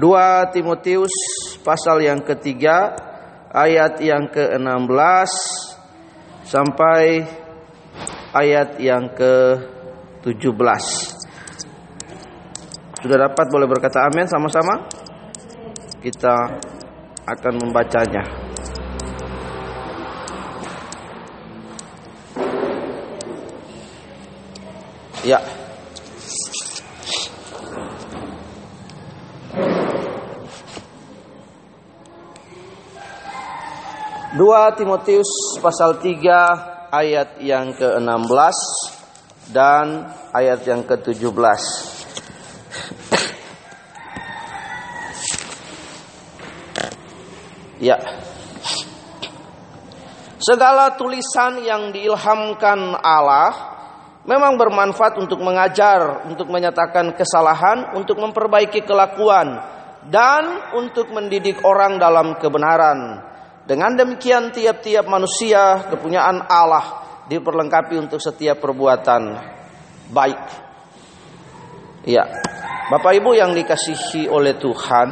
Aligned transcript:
2 0.00 0.56
Timotius 0.56 1.12
pasal 1.60 2.00
yang 2.00 2.24
ketiga 2.24 2.96
ayat 3.52 4.00
yang 4.00 4.32
ke-16 4.32 5.30
sampai 6.48 7.28
ayat 8.32 8.80
yang 8.80 9.12
ke-17. 9.12 10.84
Sudah 13.04 13.28
dapat 13.28 13.46
boleh 13.52 13.68
berkata 13.68 14.08
amin 14.08 14.24
sama-sama? 14.24 14.88
Kita 16.00 16.48
akan 17.28 17.54
membacanya. 17.60 18.24
Ya. 25.20 25.59
Dua 34.40 34.72
Timotius 34.72 35.60
pasal 35.60 36.00
3 36.00 36.88
ayat 36.88 37.44
yang 37.44 37.76
ke-16 37.76 38.56
dan 39.52 40.08
ayat 40.32 40.64
yang 40.64 40.80
ke-17. 40.80 41.28
Ya. 47.84 48.00
Segala 50.40 50.96
tulisan 50.96 51.60
yang 51.60 51.92
diilhamkan 51.92 52.96
Allah 52.96 53.52
memang 54.24 54.56
bermanfaat 54.56 55.20
untuk 55.20 55.44
mengajar, 55.44 56.24
untuk 56.24 56.48
menyatakan 56.48 57.12
kesalahan, 57.12 57.92
untuk 57.92 58.16
memperbaiki 58.16 58.88
kelakuan, 58.88 59.60
dan 60.08 60.72
untuk 60.80 61.12
mendidik 61.12 61.60
orang 61.60 62.00
dalam 62.00 62.40
kebenaran. 62.40 63.29
Dengan 63.70 63.94
demikian 63.94 64.50
tiap-tiap 64.50 65.06
manusia 65.06 65.86
kepunyaan 65.86 66.42
Allah 66.42 67.06
diperlengkapi 67.30 68.02
untuk 68.02 68.18
setiap 68.18 68.58
perbuatan 68.58 69.38
baik. 70.10 70.42
Ya. 72.02 72.26
Bapak 72.90 73.14
Ibu 73.14 73.30
yang 73.38 73.54
dikasihi 73.54 74.26
oleh 74.26 74.58
Tuhan, 74.58 75.08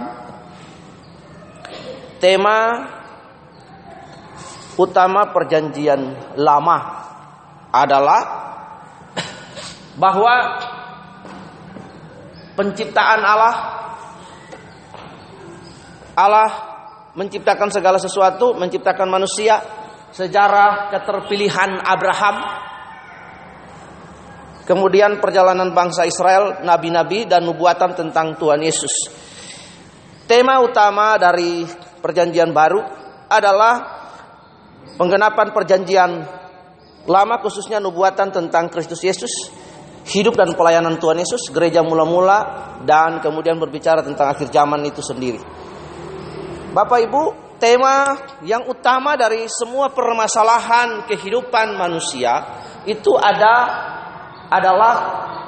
tema 2.19 2.83
utama 4.75 5.31
perjanjian 5.31 6.35
lama 6.35 6.79
adalah 7.71 8.23
bahwa 9.95 10.35
penciptaan 12.59 13.23
Allah 13.23 13.55
Allah 16.19 16.68
menciptakan 17.19 17.75
segala 17.75 17.99
sesuatu, 17.99 18.55
menciptakan 18.55 19.11
manusia, 19.11 19.59
sejarah 20.15 20.95
keterpilihan 20.95 21.83
Abraham, 21.83 22.37
kemudian 24.63 25.19
perjalanan 25.19 25.75
bangsa 25.75 26.07
Israel, 26.07 26.63
nabi-nabi 26.63 27.27
dan 27.27 27.43
nubuatan 27.43 27.99
tentang 27.99 28.39
Tuhan 28.39 28.63
Yesus. 28.63 29.11
Tema 30.31 30.63
utama 30.63 31.19
dari 31.19 31.67
perjanjian 31.99 32.55
baru 32.55 32.87
adalah 33.27 33.99
penggenapan 34.95 35.51
perjanjian 35.51 36.11
lama 37.09 37.37
khususnya 37.43 37.83
nubuatan 37.83 38.31
tentang 38.31 38.71
Kristus 38.71 39.03
Yesus, 39.03 39.33
hidup 40.07 40.39
dan 40.39 40.55
pelayanan 40.55 41.01
Tuhan 41.03 41.19
Yesus, 41.19 41.51
gereja 41.51 41.83
mula-mula 41.83 42.71
dan 42.87 43.19
kemudian 43.19 43.59
berbicara 43.59 44.07
tentang 44.07 44.31
akhir 44.31 44.53
zaman 44.55 44.87
itu 44.87 45.03
sendiri. 45.03 45.41
Bapak 46.79 47.11
Ibu, 47.11 47.23
tema 47.59 48.15
yang 48.47 48.63
utama 48.71 49.19
dari 49.19 49.51
semua 49.51 49.91
permasalahan 49.91 51.11
kehidupan 51.11 51.75
manusia 51.75 52.39
itu 52.87 53.19
ada 53.19 53.55
adalah 54.47 54.95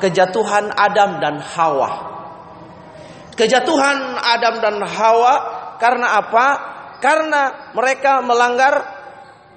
kejatuhan 0.03 0.75
Adam 0.75 1.23
dan 1.23 1.39
Hawa. 1.39 1.91
Kejatuhan 3.39 4.19
Adam 4.19 4.59
dan 4.59 4.83
Hawa 4.83 5.35
karena 5.79 6.19
apa? 6.19 6.47
Karena 6.99 7.71
mereka 7.79 8.27
melanggar 8.27 8.75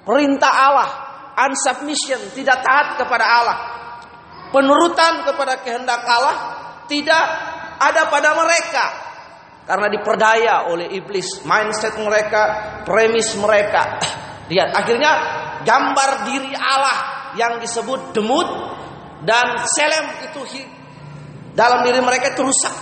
perintah 0.06 0.54
Allah, 0.54 0.90
unsubmission, 1.42 2.22
tidak 2.38 2.62
taat 2.62 3.02
kepada 3.02 3.26
Allah. 3.26 3.58
Penurutan 4.54 5.26
kepada 5.26 5.58
kehendak 5.58 6.06
Allah 6.06 6.36
tidak 6.86 7.24
ada 7.82 8.06
pada 8.06 8.30
mereka 8.38 9.13
karena 9.64 9.88
diperdaya 9.88 10.68
oleh 10.68 10.92
iblis. 10.92 11.44
Mindset 11.44 11.96
mereka 12.00 12.42
premis 12.84 13.32
mereka. 13.36 13.98
Lihat 14.52 14.70
akhirnya 14.76 15.12
gambar 15.64 16.10
diri 16.28 16.52
Allah 16.52 16.98
yang 17.34 17.58
disebut 17.58 18.12
demut 18.12 18.46
dan 19.24 19.56
selem 19.64 20.06
itu 20.30 20.40
dalam 21.56 21.82
diri 21.82 21.98
mereka 22.04 22.36
itu 22.36 22.44
rusak. 22.44 22.74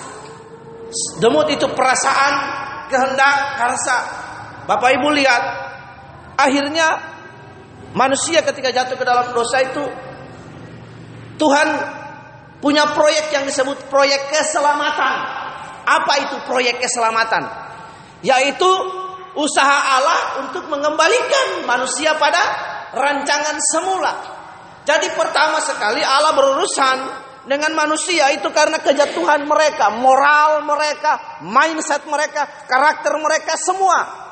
Demut 1.22 1.48
itu 1.48 1.64
perasaan 1.72 2.34
kehendak 2.90 3.36
karsa. 3.56 3.98
Bapak 4.68 4.90
Ibu 5.00 5.08
lihat 5.16 5.42
akhirnya 6.36 7.00
manusia 7.96 8.44
ketika 8.44 8.70
jatuh 8.70 8.94
ke 8.98 9.04
dalam 9.06 9.32
dosa 9.32 9.58
itu 9.64 9.84
Tuhan 11.40 11.68
punya 12.62 12.94
proyek 12.94 13.34
yang 13.34 13.44
disebut 13.48 13.90
proyek 13.90 14.30
keselamatan 14.30 15.41
apa 15.86 16.12
itu 16.22 16.36
proyek 16.46 16.82
keselamatan? 16.82 17.42
Yaitu 18.22 18.70
usaha 19.34 19.78
Allah 19.98 20.44
untuk 20.44 20.68
mengembalikan 20.68 21.64
manusia 21.64 22.14
pada 22.16 22.40
rancangan 22.92 23.56
semula. 23.58 24.12
Jadi 24.82 25.14
pertama 25.14 25.62
sekali 25.62 26.02
Allah 26.02 26.34
berurusan 26.34 26.98
dengan 27.46 27.74
manusia 27.74 28.30
itu 28.34 28.50
karena 28.54 28.78
kejatuhan 28.78 29.46
mereka, 29.46 29.90
moral 29.94 30.62
mereka, 30.62 31.42
mindset 31.42 32.06
mereka, 32.06 32.46
karakter 32.66 33.14
mereka 33.18 33.54
semua. 33.58 34.22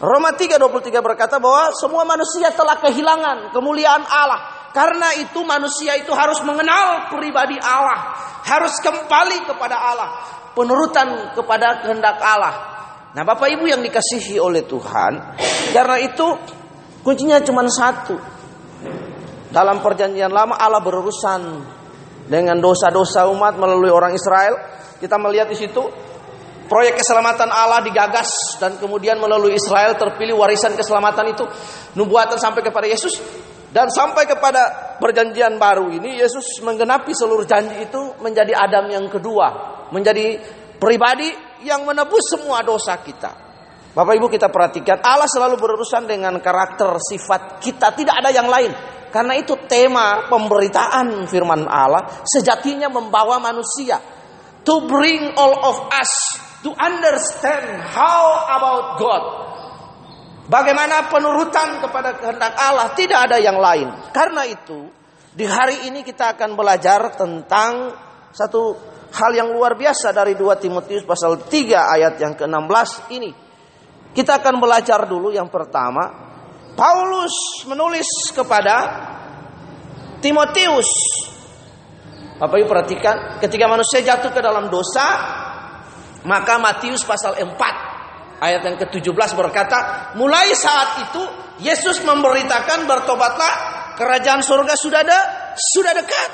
Roma 0.00 0.32
3:23 0.32 1.04
berkata 1.04 1.36
bahwa 1.36 1.76
semua 1.76 2.08
manusia 2.08 2.48
telah 2.56 2.80
kehilangan 2.80 3.52
kemuliaan 3.52 4.00
Allah. 4.08 4.59
Karena 4.70 5.18
itu 5.18 5.42
manusia 5.42 5.98
itu 5.98 6.14
harus 6.14 6.38
mengenal 6.46 7.10
pribadi 7.10 7.58
Allah, 7.58 8.14
harus 8.46 8.78
kembali 8.78 9.42
kepada 9.42 9.74
Allah, 9.74 10.08
penurutan 10.54 11.34
kepada 11.34 11.82
kehendak 11.82 12.22
Allah. 12.22 12.54
Nah, 13.10 13.26
Bapak 13.26 13.50
Ibu 13.50 13.66
yang 13.66 13.82
dikasihi 13.82 14.38
oleh 14.38 14.62
Tuhan, 14.62 15.12
karena 15.74 15.98
itu 15.98 16.26
kuncinya 17.02 17.42
cuma 17.42 17.66
satu. 17.66 18.14
Dalam 19.50 19.82
perjanjian 19.82 20.30
lama 20.30 20.54
Allah 20.54 20.78
berurusan 20.78 21.42
dengan 22.30 22.62
dosa-dosa 22.62 23.26
umat 23.34 23.58
melalui 23.58 23.90
orang 23.90 24.14
Israel. 24.14 24.54
Kita 25.02 25.18
melihat 25.18 25.50
di 25.50 25.58
situ 25.58 25.82
proyek 26.70 27.02
keselamatan 27.02 27.50
Allah 27.50 27.82
digagas 27.82 28.54
dan 28.62 28.78
kemudian 28.78 29.18
melalui 29.18 29.58
Israel 29.58 29.98
terpilih 29.98 30.38
warisan 30.38 30.78
keselamatan 30.78 31.34
itu 31.34 31.42
nubuatan 31.98 32.38
sampai 32.38 32.62
kepada 32.62 32.86
Yesus 32.86 33.18
dan 33.70 33.86
sampai 33.86 34.26
kepada 34.26 34.96
perjanjian 34.98 35.54
baru 35.54 35.94
ini 35.94 36.18
Yesus 36.18 36.58
menggenapi 36.66 37.14
seluruh 37.14 37.46
janji 37.46 37.86
itu 37.86 38.18
menjadi 38.18 38.50
Adam 38.58 38.90
yang 38.90 39.06
kedua, 39.06 39.46
menjadi 39.94 40.42
pribadi 40.82 41.30
yang 41.62 41.86
menebus 41.86 42.34
semua 42.34 42.66
dosa 42.66 42.98
kita. 42.98 43.30
Bapak 43.90 44.14
Ibu 44.18 44.26
kita 44.30 44.50
perhatikan 44.50 45.02
Allah 45.02 45.26
selalu 45.26 45.58
berurusan 45.58 46.06
dengan 46.06 46.38
karakter 46.42 46.98
sifat 46.98 47.62
kita, 47.62 47.94
tidak 47.94 48.18
ada 48.18 48.30
yang 48.34 48.50
lain. 48.50 48.70
Karena 49.10 49.34
itu 49.34 49.58
tema 49.66 50.30
pemberitaan 50.30 51.26
firman 51.26 51.66
Allah 51.66 52.22
sejatinya 52.22 52.86
membawa 52.86 53.42
manusia 53.42 53.98
to 54.62 54.86
bring 54.86 55.34
all 55.34 55.54
of 55.66 55.90
us 55.90 56.10
to 56.62 56.70
understand 56.78 57.82
how 57.90 58.46
about 58.54 59.02
God 59.02 59.49
Bagaimana 60.50 61.06
penurutan 61.06 61.78
kepada 61.78 62.18
kehendak 62.18 62.58
Allah 62.58 62.90
tidak 62.98 63.30
ada 63.30 63.38
yang 63.38 63.54
lain. 63.62 63.86
Karena 64.10 64.42
itu 64.42 64.90
di 65.30 65.46
hari 65.46 65.86
ini 65.86 66.02
kita 66.02 66.34
akan 66.34 66.58
belajar 66.58 67.14
tentang 67.14 67.94
satu 68.34 68.74
hal 69.14 69.30
yang 69.30 69.54
luar 69.54 69.78
biasa 69.78 70.10
dari 70.10 70.34
2 70.34 70.42
Timotius 70.58 71.06
pasal 71.06 71.46
3 71.46 71.94
ayat 71.94 72.14
yang 72.18 72.34
ke-16 72.34 72.90
ini. 73.14 73.30
Kita 74.10 74.42
akan 74.42 74.58
belajar 74.58 75.06
dulu 75.06 75.30
yang 75.30 75.46
pertama. 75.46 76.34
Paulus 76.74 77.62
menulis 77.70 78.34
kepada 78.34 79.06
Timotius. 80.18 80.90
Bapak 82.42 82.58
Ibu 82.58 82.66
perhatikan, 82.66 83.38
ketika 83.38 83.70
manusia 83.70 84.02
jatuh 84.02 84.34
ke 84.34 84.42
dalam 84.42 84.66
dosa, 84.66 85.06
maka 86.26 86.58
Matius 86.58 87.06
pasal 87.06 87.38
4 87.38 87.89
ayat 88.40 88.64
yang 88.64 88.76
ke-17 88.80 89.36
berkata, 89.36 90.10
mulai 90.16 90.56
saat 90.56 91.06
itu 91.06 91.22
Yesus 91.60 92.00
memberitakan 92.00 92.88
bertobatlah 92.88 93.52
kerajaan 94.00 94.40
surga 94.40 94.74
sudah 94.80 95.00
ada, 95.04 95.18
sudah 95.54 95.92
dekat. 95.92 96.30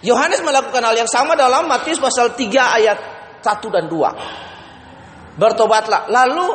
Yohanes 0.00 0.40
melakukan 0.40 0.80
hal 0.80 0.96
yang 0.96 1.10
sama 1.12 1.36
dalam 1.36 1.68
Matius 1.68 2.00
pasal 2.00 2.32
3 2.32 2.40
ayat 2.80 2.98
satu 3.44 3.68
dan 3.68 3.84
dua. 3.84 4.16
Bertobatlah. 5.36 6.08
Lalu 6.08 6.48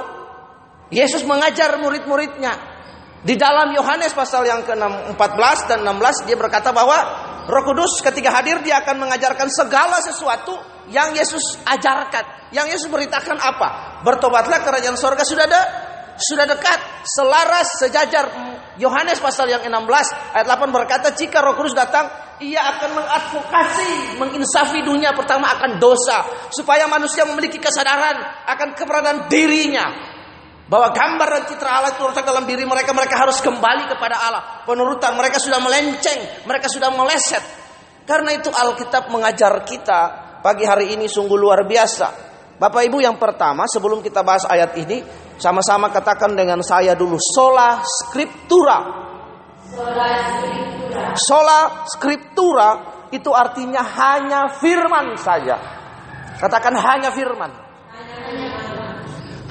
Yesus 0.90 1.22
mengajar 1.26 1.78
murid-muridnya. 1.78 2.74
Di 3.26 3.34
dalam 3.38 3.74
Yohanes 3.74 4.14
pasal 4.14 4.46
yang 4.46 4.62
ke-14 4.62 5.58
dan 5.66 5.82
16 5.82 6.30
dia 6.30 6.38
berkata 6.38 6.70
bahwa 6.70 7.25
Roh 7.46 7.64
Kudus 7.64 8.02
ketika 8.02 8.34
hadir 8.34 8.62
dia 8.66 8.82
akan 8.82 9.06
mengajarkan 9.06 9.46
segala 9.54 10.02
sesuatu 10.02 10.58
yang 10.90 11.14
Yesus 11.14 11.62
ajarkan. 11.62 12.50
Yang 12.50 12.78
Yesus 12.78 12.88
beritakan 12.90 13.38
apa? 13.38 14.02
Bertobatlah 14.02 14.66
kerajaan 14.66 14.98
sorga 14.98 15.22
sudah 15.22 15.46
ada 15.46 15.62
sudah 16.16 16.48
dekat, 16.48 16.80
selaras, 17.06 17.68
sejajar. 17.80 18.26
Yohanes 18.76 19.24
pasal 19.24 19.48
yang 19.48 19.64
16 19.64 20.36
ayat 20.36 20.48
8 20.48 20.68
berkata 20.74 21.08
jika 21.16 21.40
Roh 21.40 21.56
Kudus 21.56 21.72
datang 21.72 22.12
ia 22.44 22.60
akan 22.60 22.92
mengadvokasi, 23.00 24.20
menginsafi 24.20 24.84
dunia 24.84 25.16
pertama 25.16 25.48
akan 25.56 25.80
dosa, 25.80 26.28
supaya 26.52 26.84
manusia 26.84 27.24
memiliki 27.24 27.56
kesadaran 27.56 28.20
akan 28.52 28.76
keberadaan 28.76 29.32
dirinya. 29.32 30.15
Bahwa 30.66 30.90
gambar 30.90 31.30
dan 31.30 31.44
citra 31.46 31.70
Allah 31.70 31.94
itu 31.94 32.02
terletak 32.02 32.26
dalam 32.26 32.50
diri 32.50 32.66
mereka, 32.66 32.90
mereka 32.90 33.22
harus 33.22 33.38
kembali 33.38 33.86
kepada 33.86 34.18
Allah. 34.18 34.44
Penurutan 34.66 35.14
mereka 35.14 35.38
sudah 35.38 35.62
melenceng, 35.62 36.46
mereka 36.50 36.66
sudah 36.66 36.90
meleset. 36.90 37.42
Karena 38.06 38.34
itu 38.34 38.50
Alkitab 38.50 39.14
mengajar 39.14 39.62
kita 39.62 40.02
pagi 40.42 40.66
hari 40.66 40.98
ini 40.98 41.06
sungguh 41.06 41.38
luar 41.38 41.70
biasa. 41.70 42.08
Bapak 42.58 42.82
Ibu 42.82 42.98
yang 42.98 43.22
pertama 43.22 43.70
sebelum 43.70 44.02
kita 44.02 44.26
bahas 44.26 44.46
ayat 44.50 44.74
ini, 44.80 45.06
sama-sama 45.38 45.94
katakan 45.94 46.34
dengan 46.34 46.66
saya 46.66 46.98
dulu 46.98 47.22
sola 47.22 47.86
scriptura. 47.86 48.78
Sola 51.14 51.86
scriptura 51.86 52.70
itu 53.14 53.30
artinya 53.30 53.86
hanya 53.86 54.50
firman 54.50 55.14
saja. 55.20 55.62
Katakan 56.42 56.74
hanya 56.74 57.14
firman. 57.14 57.52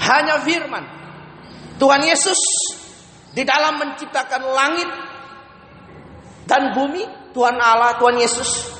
Hanya 0.00 0.42
firman. 0.42 1.03
Tuhan 1.84 2.00
Yesus 2.00 2.40
di 3.36 3.44
dalam 3.44 3.76
menciptakan 3.76 4.40
langit 4.56 4.88
dan 6.48 6.72
bumi, 6.72 7.04
Tuhan 7.36 7.60
Allah, 7.60 8.00
Tuhan 8.00 8.16
Yesus. 8.16 8.72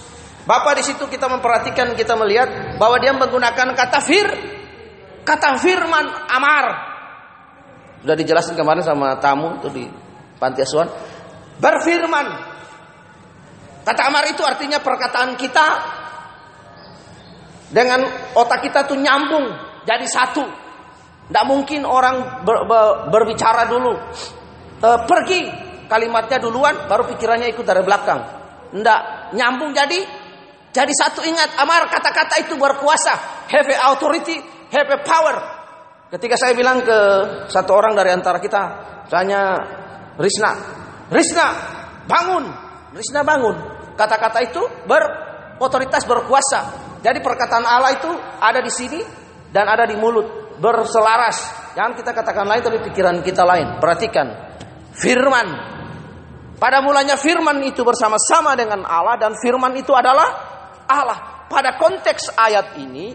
Bapak 0.49 0.81
di 0.81 0.89
situ 0.89 1.05
kita 1.05 1.29
memperhatikan, 1.29 1.93
kita 1.93 2.17
melihat 2.17 2.81
bahwa 2.81 2.97
dia 2.97 3.13
menggunakan 3.13 3.77
kata 3.77 4.01
fir, 4.01 4.25
kata 5.21 5.61
firman 5.61 6.09
amar. 6.33 6.65
Sudah 8.01 8.17
dijelaskan 8.17 8.57
kemarin 8.57 8.81
sama 8.81 9.21
tamu 9.21 9.61
itu 9.61 9.69
di 9.69 9.85
panti 10.41 10.65
asuhan 10.65 10.89
berfirman. 11.61 12.27
Kata 13.85 14.01
amar 14.09 14.25
itu 14.33 14.41
artinya 14.41 14.81
perkataan 14.81 15.37
kita 15.37 15.67
dengan 17.69 18.01
otak 18.33 18.65
kita 18.65 18.89
tuh 18.89 18.97
nyambung 18.97 19.45
jadi 19.85 20.09
satu. 20.09 20.64
Tidak 21.25 21.45
mungkin 21.49 21.89
orang 21.89 22.45
ber, 22.45 22.69
ber, 22.69 22.85
berbicara 23.09 23.65
dulu 23.65 23.97
e, 24.77 24.89
pergi 25.09 25.41
kalimatnya 25.89 26.37
duluan 26.41 26.85
baru 26.85 27.09
pikirannya 27.09 27.49
ikut 27.53 27.65
dari 27.65 27.81
belakang. 27.81 28.21
Tidak 28.75 29.01
nyambung 29.33 29.73
jadi 29.73 30.25
jadi 30.75 30.91
satu 30.91 31.23
ingat 31.23 31.55
amar 31.63 31.87
kata-kata 31.87 32.43
itu 32.43 32.59
berkuasa, 32.59 33.47
have 33.47 33.71
authority, 33.95 34.43
have 34.75 34.91
power. 35.07 35.37
Ketika 36.11 36.35
saya 36.35 36.59
bilang 36.59 36.83
ke 36.83 36.99
satu 37.47 37.79
orang 37.79 37.95
dari 37.95 38.11
antara 38.11 38.43
kita, 38.43 38.63
tanya 39.07 39.55
Risna, 40.19 40.51
Risna, 41.15 41.47
bangun. 42.11 42.45
Risna 42.91 43.23
bangun. 43.23 43.57
Kata-kata 43.95 44.43
itu 44.43 44.63
berotoritas 44.87 46.03
berkuasa. 46.11 46.61
Jadi 47.07 47.23
perkataan 47.23 47.63
Allah 47.63 47.95
itu 47.95 48.11
ada 48.43 48.59
di 48.59 48.73
sini 48.75 48.99
dan 49.55 49.71
ada 49.71 49.87
di 49.87 49.95
mulut, 49.95 50.44
berselaras. 50.65 51.37
Jangan 51.77 51.93
kita 51.93 52.17
katakan 52.17 52.49
lain 52.49 52.65
tapi 52.65 52.81
pikiran 52.89 53.21
kita 53.21 53.45
lain. 53.45 53.77
Perhatikan. 53.77 54.57
Firman. 54.97 55.77
Pada 56.57 56.81
mulanya 56.81 57.21
firman 57.21 57.61
itu 57.61 57.85
bersama-sama 57.85 58.57
dengan 58.57 58.89
Allah 58.89 59.21
dan 59.21 59.37
firman 59.37 59.77
itu 59.77 59.93
adalah 59.93 60.25
Allah. 60.89 61.45
Pada 61.45 61.77
konteks 61.77 62.33
ayat 62.33 62.81
ini, 62.81 63.13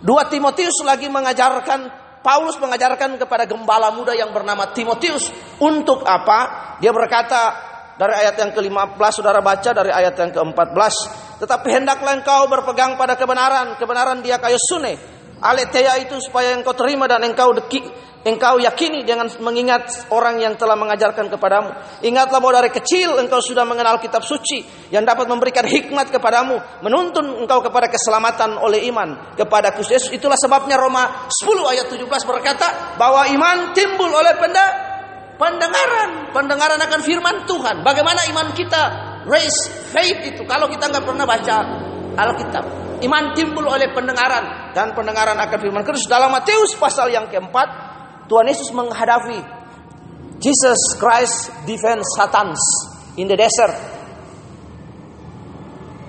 dua 0.00 0.24
Timotius 0.32 0.80
lagi 0.80 1.12
mengajarkan 1.12 2.08
Paulus 2.18 2.58
mengajarkan 2.58 3.14
kepada 3.20 3.46
gembala 3.46 3.94
muda 3.94 4.10
yang 4.16 4.34
bernama 4.34 4.74
Timotius 4.74 5.30
untuk 5.62 6.02
apa? 6.02 6.74
Dia 6.82 6.90
berkata 6.90 7.68
dari 7.98 8.14
ayat 8.14 8.34
yang 8.38 8.50
ke-15 8.54 9.10
saudara 9.10 9.42
baca 9.42 9.70
dari 9.74 9.90
ayat 9.90 10.14
yang 10.18 10.30
ke-14, 10.34 10.94
tetapi 11.42 11.68
hendaklah 11.70 12.14
engkau 12.14 12.46
berpegang 12.46 12.94
pada 12.94 13.18
kebenaran, 13.18 13.74
kebenaran 13.78 14.22
dia 14.22 14.38
kayu 14.38 14.58
sune. 14.58 15.17
Aletheia 15.38 16.02
itu 16.02 16.18
supaya 16.18 16.58
engkau 16.58 16.74
terima 16.74 17.06
dan 17.06 17.22
engkau 17.22 17.54
deki, 17.54 17.86
engkau 18.26 18.58
yakini 18.58 19.06
dengan 19.06 19.30
mengingat 19.38 20.10
orang 20.10 20.42
yang 20.42 20.58
telah 20.58 20.74
mengajarkan 20.74 21.30
kepadamu. 21.30 21.70
Ingatlah 22.02 22.42
bahwa 22.42 22.58
dari 22.58 22.74
kecil 22.74 23.14
engkau 23.22 23.38
sudah 23.38 23.62
mengenal 23.62 24.02
kitab 24.02 24.26
suci 24.26 24.66
yang 24.90 25.06
dapat 25.06 25.30
memberikan 25.30 25.62
hikmat 25.62 26.10
kepadamu, 26.10 26.58
menuntun 26.82 27.46
engkau 27.46 27.62
kepada 27.62 27.86
keselamatan 27.86 28.58
oleh 28.58 28.90
iman 28.90 29.38
kepada 29.38 29.70
Kristus. 29.70 30.10
Itulah 30.10 30.34
sebabnya 30.34 30.74
Roma 30.74 31.30
10 31.30 31.70
ayat 31.70 31.86
17 31.86 32.02
berkata 32.26 32.98
bahwa 32.98 33.22
iman 33.30 33.70
timbul 33.78 34.10
oleh 34.10 34.34
penda, 34.42 34.66
pendengaran, 35.38 36.34
pendengaran 36.34 36.82
akan 36.82 37.00
firman 37.06 37.46
Tuhan. 37.46 37.86
Bagaimana 37.86 38.26
iman 38.34 38.50
kita 38.58 38.82
raise 39.30 39.70
faith 39.94 40.34
itu 40.34 40.42
kalau 40.50 40.66
kita 40.66 40.90
nggak 40.90 41.06
pernah 41.06 41.22
baca 41.22 41.56
Alkitab. 42.18 42.87
Iman 42.98 43.30
timbul 43.38 43.62
oleh 43.62 43.94
pendengaran 43.94 44.74
dan 44.74 44.90
pendengaran 44.90 45.38
akan 45.38 45.58
firman 45.58 45.86
Kristus. 45.86 46.10
Dalam 46.10 46.34
Matius 46.34 46.74
pasal 46.74 47.14
yang 47.14 47.30
keempat, 47.30 47.68
Tuhan 48.26 48.50
Yesus 48.50 48.74
menghadapi 48.74 49.38
Jesus 50.38 50.98
Christ 50.98 51.50
defend 51.66 52.02
Satan 52.14 52.54
in 53.18 53.26
the 53.30 53.38
desert. 53.38 53.74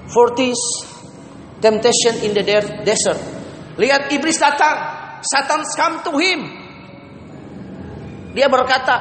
40 0.10 1.62
temptation 1.62 2.14
in 2.26 2.34
the 2.34 2.42
desert. 2.82 3.20
Lihat 3.78 4.10
iblis 4.10 4.42
datang, 4.42 4.78
Satan 5.22 5.62
come 5.78 5.96
to 6.06 6.12
him. 6.18 6.40
Dia 8.34 8.50
berkata, 8.50 8.96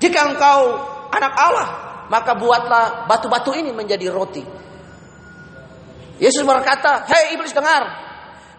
"Jika 0.00 0.32
engkau 0.32 0.60
anak 1.12 1.32
Allah, 1.36 1.68
maka 2.08 2.32
buatlah 2.36 3.08
batu-batu 3.08 3.52
ini 3.52 3.72
menjadi 3.72 4.08
roti." 4.08 4.63
Yesus 6.18 6.46
berkata, 6.46 7.06
"Hei 7.10 7.34
iblis 7.34 7.50
dengar, 7.50 7.82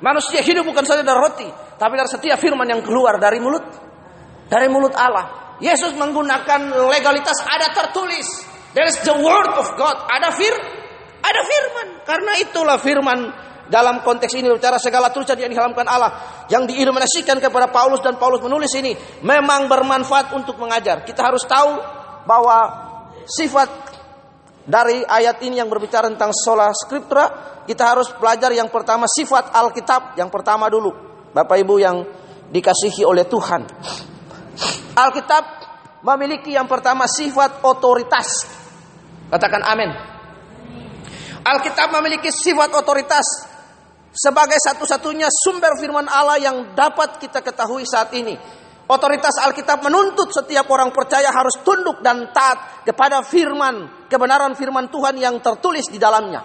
manusia 0.03 0.43
hidup 0.43 0.67
bukan 0.67 0.83
saja 0.83 1.01
dari 1.03 1.15
roti, 1.15 1.47
tapi 1.79 1.93
dari 1.95 2.09
setiap 2.11 2.37
firman 2.39 2.67
yang 2.67 2.83
keluar 2.83 3.15
dari 3.19 3.39
mulut 3.39 3.63
dari 4.51 4.67
mulut 4.67 4.91
Allah." 4.95 5.57
Yesus 5.63 5.95
menggunakan 5.95 6.67
legalitas 6.91 7.39
ada 7.47 7.71
tertulis. 7.71 8.27
There 8.75 8.83
is 8.83 8.99
the 9.07 9.15
word 9.15 9.55
of 9.55 9.71
God. 9.79 9.95
Ada 10.11 10.35
fir, 10.35 10.51
ada 11.23 11.41
firman. 11.47 11.87
Karena 12.03 12.31
itulah 12.43 12.75
firman 12.75 13.19
dalam 13.71 14.03
konteks 14.03 14.35
ini 14.35 14.51
bicara 14.51 14.77
segala 14.77 15.09
tulisan 15.09 15.39
yang 15.41 15.49
dihalamkan 15.49 15.87
Allah 15.89 16.45
yang 16.53 16.69
diilluminasikan 16.69 17.41
kepada 17.41 17.73
Paulus 17.73 18.03
dan 18.03 18.19
Paulus 18.21 18.43
menulis 18.45 18.69
ini 18.77 18.93
memang 19.25 19.65
bermanfaat 19.65 20.35
untuk 20.37 20.61
mengajar. 20.61 21.01
Kita 21.01 21.25
harus 21.25 21.41
tahu 21.47 21.81
bahwa 22.29 22.57
sifat 23.25 23.94
dari 24.65 25.05
ayat 25.05 25.45
ini 25.45 25.61
yang 25.61 25.69
berbicara 25.69 26.09
tentang 26.09 26.33
sola 26.33 26.73
scriptura, 26.73 27.61
kita 27.69 27.85
harus 27.85 28.09
belajar 28.17 28.49
yang 28.49 28.73
pertama 28.73 29.05
sifat 29.05 29.53
Alkitab 29.53 30.17
yang 30.17 30.33
pertama 30.33 30.65
dulu. 30.73 30.89
Bapak 31.29 31.61
Ibu 31.61 31.75
yang 31.77 32.01
dikasihi 32.49 33.05
oleh 33.05 33.29
Tuhan. 33.29 33.61
Alkitab 34.97 35.43
memiliki 36.01 36.57
yang 36.57 36.65
pertama 36.65 37.05
sifat 37.05 37.61
otoritas. 37.61 38.49
Katakan 39.29 39.61
amin. 39.65 39.91
Alkitab 41.45 41.93
memiliki 42.01 42.33
sifat 42.33 42.73
otoritas 42.73 43.25
sebagai 44.09 44.57
satu-satunya 44.57 45.29
sumber 45.29 45.77
firman 45.77 46.09
Allah 46.09 46.41
yang 46.41 46.57
dapat 46.73 47.21
kita 47.21 47.45
ketahui 47.45 47.85
saat 47.85 48.09
ini. 48.17 48.33
Otoritas 48.85 49.41
Alkitab 49.41 49.81
menuntut 49.81 50.29
setiap 50.29 50.65
orang 50.73 50.93
percaya 50.93 51.29
harus 51.29 51.57
tunduk 51.61 52.01
dan 52.05 52.29
taat 52.33 52.85
kepada 52.85 53.25
firman, 53.25 53.89
kebenaran 54.07 54.53
firman 54.53 54.89
Tuhan 54.89 55.15
yang 55.17 55.39
tertulis 55.41 55.89
di 55.89 55.99
dalamnya. 56.01 56.41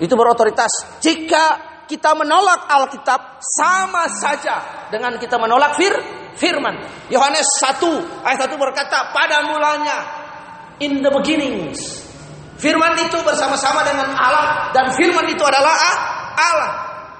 Itu 0.00 0.16
berotoritas. 0.16 1.02
Jika 1.02 1.72
kita 1.86 2.16
menolak 2.16 2.72
Alkitab 2.72 3.42
sama 3.42 4.08
saja 4.08 4.88
dengan 4.88 5.20
kita 5.20 5.36
menolak 5.36 5.76
fir 5.76 5.92
firman. 6.40 6.72
Yohanes 7.12 7.44
1 7.60 8.24
ayat 8.24 8.40
1 8.48 8.56
berkata, 8.56 9.12
pada 9.12 9.44
mulanya 9.44 9.98
in 10.80 11.04
the 11.04 11.10
beginnings. 11.12 12.08
Firman 12.56 12.94
itu 12.96 13.18
bersama-sama 13.26 13.82
dengan 13.84 14.14
Allah 14.14 14.70
dan 14.72 14.94
firman 14.94 15.26
itu 15.28 15.42
adalah 15.42 15.74
Allah. 16.38 16.72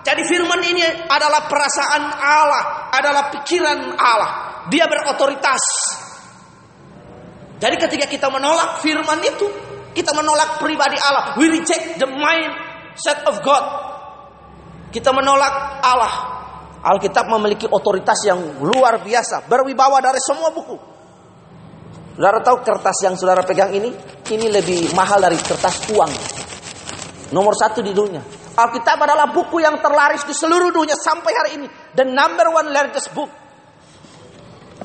Jadi 0.02 0.22
firman 0.26 0.58
ini 0.66 0.82
adalah 1.06 1.46
perasaan 1.46 2.02
Allah, 2.18 2.90
adalah 2.90 3.30
pikiran 3.30 3.94
Allah. 3.94 4.30
Dia 4.70 4.86
berotoritas. 4.90 5.62
Jadi 7.62 7.78
ketika 7.78 8.10
kita 8.10 8.26
menolak 8.26 8.82
firman 8.82 9.22
itu, 9.22 9.46
kita 9.94 10.10
menolak 10.18 10.58
pribadi 10.58 10.98
Allah. 10.98 11.38
We 11.38 11.46
reject 11.46 12.02
the 12.02 12.10
mind 12.10 12.50
set 12.98 13.22
of 13.22 13.38
God. 13.38 13.64
Kita 14.90 15.14
menolak 15.14 15.78
Allah. 15.78 16.14
Alkitab 16.82 17.30
memiliki 17.30 17.70
otoritas 17.70 18.18
yang 18.26 18.58
luar 18.58 18.98
biasa, 18.98 19.46
berwibawa 19.46 20.02
dari 20.02 20.18
semua 20.18 20.50
buku. 20.50 20.74
Saudara 22.18 22.42
tahu 22.42 22.66
kertas 22.66 22.98
yang 23.06 23.14
saudara 23.14 23.46
pegang 23.46 23.70
ini, 23.70 23.94
ini 24.34 24.46
lebih 24.50 24.90
mahal 24.98 25.22
dari 25.22 25.38
kertas 25.38 25.86
uang. 25.94 26.12
Nomor 27.30 27.54
satu 27.54 27.78
di 27.78 27.94
dunia. 27.94 28.20
Alkitab 28.58 28.98
adalah 28.98 29.30
buku 29.30 29.62
yang 29.62 29.78
terlaris 29.78 30.26
di 30.26 30.34
seluruh 30.34 30.74
dunia 30.74 30.98
sampai 30.98 31.32
hari 31.32 31.50
ini. 31.62 31.66
The 31.94 32.04
number 32.04 32.50
one 32.50 32.74
largest 32.74 33.14
book. 33.14 33.41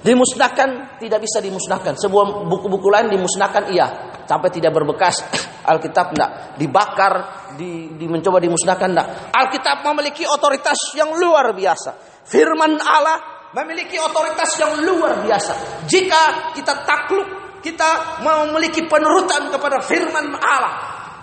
Dimusnahkan, 0.07 0.95
tidak 1.03 1.19
bisa 1.19 1.43
dimusnahkan. 1.43 1.99
Sebuah 1.99 2.47
buku-buku 2.47 2.87
lain 2.87 3.11
dimusnahkan, 3.11 3.67
iya. 3.75 3.87
Sampai 4.23 4.47
tidak 4.55 4.71
berbekas. 4.71 5.19
Alkitab 5.75 6.15
tidak. 6.15 6.55
Dibakar, 6.55 7.13
di, 7.59 7.91
di 7.99 8.07
mencoba 8.07 8.39
dimusnahkan 8.39 8.87
tidak. 8.87 9.07
Alkitab 9.35 9.83
memiliki 9.83 10.23
otoritas 10.23 10.95
yang 10.95 11.11
luar 11.11 11.51
biasa. 11.51 12.23
Firman 12.23 12.79
Allah 12.79 13.51
memiliki 13.51 13.99
otoritas 13.99 14.55
yang 14.59 14.79
luar 14.83 15.23
biasa. 15.27 15.83
Jika 15.87 16.55
kita 16.55 16.87
takluk, 16.87 17.59
kita 17.59 18.23
memiliki 18.23 18.87
penurutan 18.87 19.51
kepada 19.51 19.83
firman 19.83 20.35
Allah, 20.39 20.73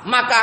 maka 0.04 0.40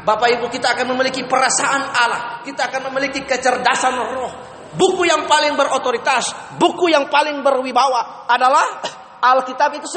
Bapak 0.00 0.32
Ibu 0.32 0.46
kita 0.48 0.72
akan 0.74 0.96
memiliki 0.96 1.28
perasaan 1.28 1.82
Allah, 1.92 2.40
kita 2.46 2.72
akan 2.72 2.90
memiliki 2.90 3.22
kecerdasan 3.26 3.94
roh. 4.16 4.49
Buku 4.70 5.02
yang 5.02 5.26
paling 5.26 5.58
berotoritas, 5.58 6.30
buku 6.54 6.94
yang 6.94 7.10
paling 7.10 7.42
berwibawa 7.42 8.30
adalah 8.30 8.78
Alkitab 9.18 9.74
itu 9.74 9.88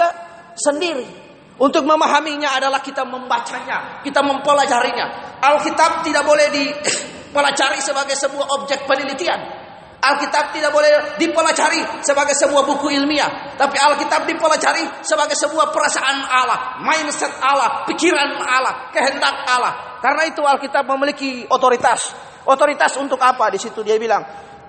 sendiri. 0.58 1.06
Untuk 1.54 1.86
memahaminya 1.86 2.58
adalah 2.58 2.82
kita 2.82 3.06
membacanya, 3.06 4.02
kita 4.02 4.26
mempelajarinya. 4.26 5.38
Alkitab 5.38 6.02
tidak 6.02 6.26
boleh 6.26 6.50
dipelajari 6.50 7.78
sebagai 7.78 8.18
sebuah 8.18 8.58
objek 8.58 8.90
penelitian. 8.90 9.62
Alkitab 10.04 10.52
tidak 10.52 10.74
boleh 10.74 11.16
dipelajari 11.16 12.04
sebagai 12.04 12.36
sebuah 12.36 12.68
buku 12.68 12.92
ilmiah, 12.92 13.56
tapi 13.56 13.80
Alkitab 13.80 14.28
dipelajari 14.28 15.06
sebagai 15.06 15.38
sebuah 15.38 15.72
perasaan 15.72 16.28
Allah, 16.28 16.82
mindset 16.84 17.32
Allah, 17.40 17.88
pikiran 17.88 18.36
Allah, 18.44 18.92
kehendak 18.92 19.48
Allah. 19.48 20.02
Karena 20.04 20.28
itu 20.28 20.44
Alkitab 20.44 20.84
memiliki 20.90 21.48
otoritas. 21.48 22.12
Otoritas 22.44 22.92
untuk 23.00 23.22
apa? 23.24 23.48
Di 23.48 23.62
situ 23.62 23.80
dia 23.80 23.96
bilang 23.96 24.20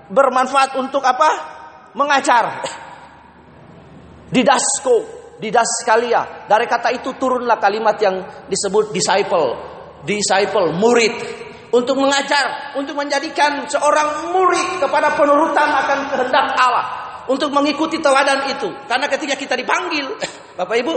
bermanfaat 0.09 0.77
untuk 0.77 1.01
apa? 1.01 1.29
Mengajar. 1.95 2.61
Didasko, 4.29 4.95
didaskalia. 5.39 6.47
Dari 6.49 6.65
kata 6.67 6.91
itu 6.91 7.15
turunlah 7.15 7.57
kalimat 7.61 7.95
yang 8.01 8.15
disebut 8.49 8.91
disciple, 8.91 9.55
disciple, 10.03 10.75
murid 10.75 11.13
untuk 11.71 11.99
mengajar, 11.99 12.75
untuk 12.79 12.95
menjadikan 12.95 13.67
seorang 13.67 14.31
murid 14.31 14.79
kepada 14.79 15.11
penurutan 15.15 15.69
akan 15.83 15.99
kehendak 16.11 16.47
Allah, 16.55 16.85
untuk 17.27 17.51
mengikuti 17.51 17.99
teladan 17.99 18.47
itu. 18.47 18.69
Karena 18.87 19.11
ketika 19.11 19.35
kita 19.35 19.55
dipanggil, 19.59 20.07
Bapak 20.59 20.75
Ibu, 20.79 20.93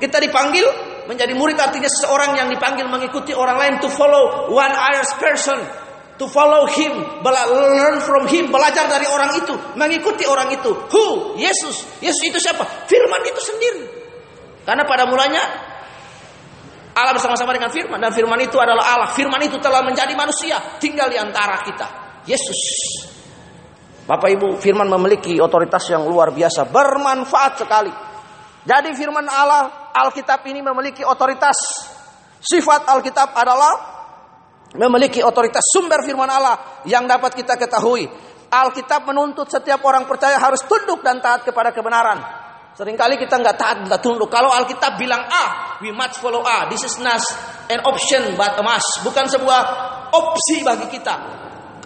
kita 0.00 0.22
dipanggil 0.22 0.64
menjadi 1.04 1.34
murid 1.36 1.58
artinya 1.58 1.90
seseorang 1.90 2.38
yang 2.38 2.48
dipanggil 2.48 2.86
mengikuti 2.86 3.34
orang 3.34 3.58
lain 3.58 3.74
to 3.82 3.90
follow 3.90 4.48
one 4.54 4.72
other 4.72 5.04
person, 5.18 5.58
to 6.18 6.28
follow 6.28 6.68
him, 6.68 6.92
learn 7.24 7.96
from 8.04 8.28
him, 8.28 8.52
belajar 8.52 8.86
dari 8.88 9.08
orang 9.08 9.32
itu, 9.38 9.54
mengikuti 9.78 10.28
orang 10.28 10.52
itu. 10.52 10.70
Who? 10.70 11.36
Yesus. 11.40 12.00
Yesus 12.04 12.22
itu 12.28 12.38
siapa? 12.38 12.64
Firman 12.86 13.22
itu 13.24 13.40
sendiri. 13.40 13.84
Karena 14.62 14.86
pada 14.86 15.08
mulanya 15.10 15.42
Allah 16.92 17.16
bersama-sama 17.16 17.56
dengan 17.56 17.72
firman 17.72 17.96
dan 17.96 18.12
firman 18.12 18.36
itu 18.44 18.60
adalah 18.60 18.84
Allah. 18.84 19.08
Firman 19.16 19.40
itu 19.40 19.56
telah 19.58 19.80
menjadi 19.80 20.12
manusia, 20.12 20.60
tinggal 20.76 21.08
di 21.08 21.16
antara 21.16 21.64
kita. 21.64 21.86
Yesus. 22.28 22.60
Bapak 24.04 24.28
Ibu, 24.34 24.60
firman 24.60 24.86
memiliki 24.90 25.40
otoritas 25.40 25.88
yang 25.88 26.04
luar 26.04 26.34
biasa, 26.34 26.68
bermanfaat 26.68 27.52
sekali. 27.64 27.92
Jadi 28.62 28.94
firman 28.94 29.24
Allah, 29.26 29.90
Alkitab 29.90 30.44
ini 30.46 30.60
memiliki 30.60 31.02
otoritas. 31.02 31.56
Sifat 32.42 32.86
Alkitab 32.90 33.30
adalah 33.34 34.01
memiliki 34.76 35.20
otoritas 35.20 35.64
sumber 35.72 36.00
firman 36.04 36.28
Allah 36.28 36.84
yang 36.88 37.04
dapat 37.04 37.36
kita 37.36 37.60
ketahui. 37.60 38.08
Alkitab 38.52 39.08
menuntut 39.08 39.48
setiap 39.48 39.80
orang 39.88 40.04
percaya 40.04 40.36
harus 40.36 40.60
tunduk 40.68 41.00
dan 41.00 41.24
taat 41.24 41.44
kepada 41.44 41.72
kebenaran. 41.72 42.20
Seringkali 42.72 43.20
kita 43.20 43.40
nggak 43.40 43.56
taat, 43.56 43.76
nggak 43.84 44.00
tunduk. 44.00 44.32
Kalau 44.32 44.48
Alkitab 44.48 44.96
bilang 44.96 45.24
A, 45.24 45.76
we 45.80 45.92
must 45.92 46.20
follow 46.20 46.44
A. 46.44 46.68
This 46.68 46.84
is 46.84 46.96
not 47.00 47.20
an 47.68 47.80
option 47.84 48.36
but 48.36 48.56
a 48.56 48.64
must. 48.64 49.04
Bukan 49.04 49.28
sebuah 49.28 49.60
opsi 50.12 50.64
bagi 50.64 50.88
kita. 50.88 51.14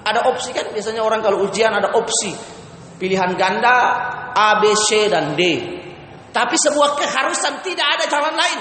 Ada 0.07 0.31
opsi 0.31 0.55
kan? 0.55 0.71
Biasanya 0.71 1.03
orang 1.03 1.23
kalau 1.23 1.43
ujian 1.47 1.75
ada 1.75 1.91
opsi. 1.95 2.31
Pilihan 2.99 3.35
ganda 3.35 3.75
A, 4.31 4.63
B, 4.63 4.71
C, 4.75 5.11
dan 5.11 5.35
D. 5.35 5.43
Tapi 6.31 6.55
sebuah 6.55 6.95
keharusan 6.95 7.63
tidak 7.67 7.87
ada 7.99 8.05
jalan 8.07 8.35
lain. 8.35 8.59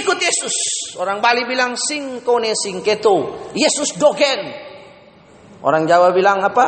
Ikut 0.00 0.18
Yesus. 0.18 0.56
Orang 0.96 1.20
Bali 1.20 1.44
bilang 1.44 1.76
singkone 1.76 2.56
singketo. 2.56 3.50
Yesus 3.52 3.98
dogen. 4.00 4.40
Orang 5.60 5.84
Jawa 5.84 6.14
bilang 6.16 6.40
apa? 6.40 6.66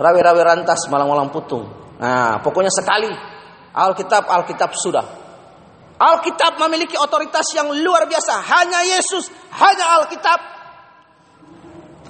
rawi-rawi 0.00 0.40
rantas 0.40 0.88
malang-malang 0.88 1.28
putung. 1.28 1.68
Nah, 2.00 2.40
pokoknya 2.40 2.72
sekali 2.72 3.12
Alkitab 3.76 4.24
Alkitab 4.24 4.72
sudah. 4.72 5.06
Alkitab 6.00 6.56
memiliki 6.56 6.96
otoritas 6.96 7.44
yang 7.52 7.68
luar 7.76 8.08
biasa. 8.08 8.40
Hanya 8.40 8.80
Yesus, 8.88 9.28
hanya 9.52 10.00
Alkitab 10.00 10.40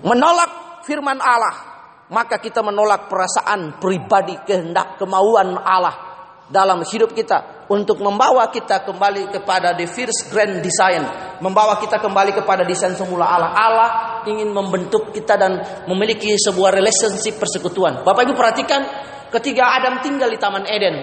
menolak 0.06 0.86
firman 0.86 1.18
Allah. 1.18 1.66
Maka 2.10 2.38
kita 2.38 2.62
menolak 2.62 3.10
perasaan 3.10 3.78
pribadi, 3.82 4.34
kehendak, 4.46 4.98
kemauan 4.98 5.58
Allah 5.58 6.09
dalam 6.50 6.82
hidup 6.82 7.14
kita 7.14 7.70
untuk 7.70 8.02
membawa 8.02 8.50
kita 8.50 8.82
kembali 8.82 9.30
kepada 9.30 9.78
the 9.78 9.86
first 9.86 10.26
grand 10.34 10.58
design, 10.58 11.06
membawa 11.38 11.78
kita 11.78 12.02
kembali 12.02 12.34
kepada 12.34 12.66
desain 12.66 12.98
semula 12.98 13.22
Allah. 13.30 13.50
Allah 13.54 13.90
ingin 14.26 14.50
membentuk 14.50 15.14
kita 15.14 15.38
dan 15.38 15.62
memiliki 15.86 16.34
sebuah 16.34 16.74
relationship 16.74 17.38
persekutuan. 17.38 18.02
Bapak 18.02 18.26
Ibu 18.26 18.34
perhatikan 18.34 18.82
ketika 19.30 19.78
Adam 19.78 20.02
tinggal 20.02 20.26
di 20.26 20.38
Taman 20.42 20.66
Eden, 20.66 20.98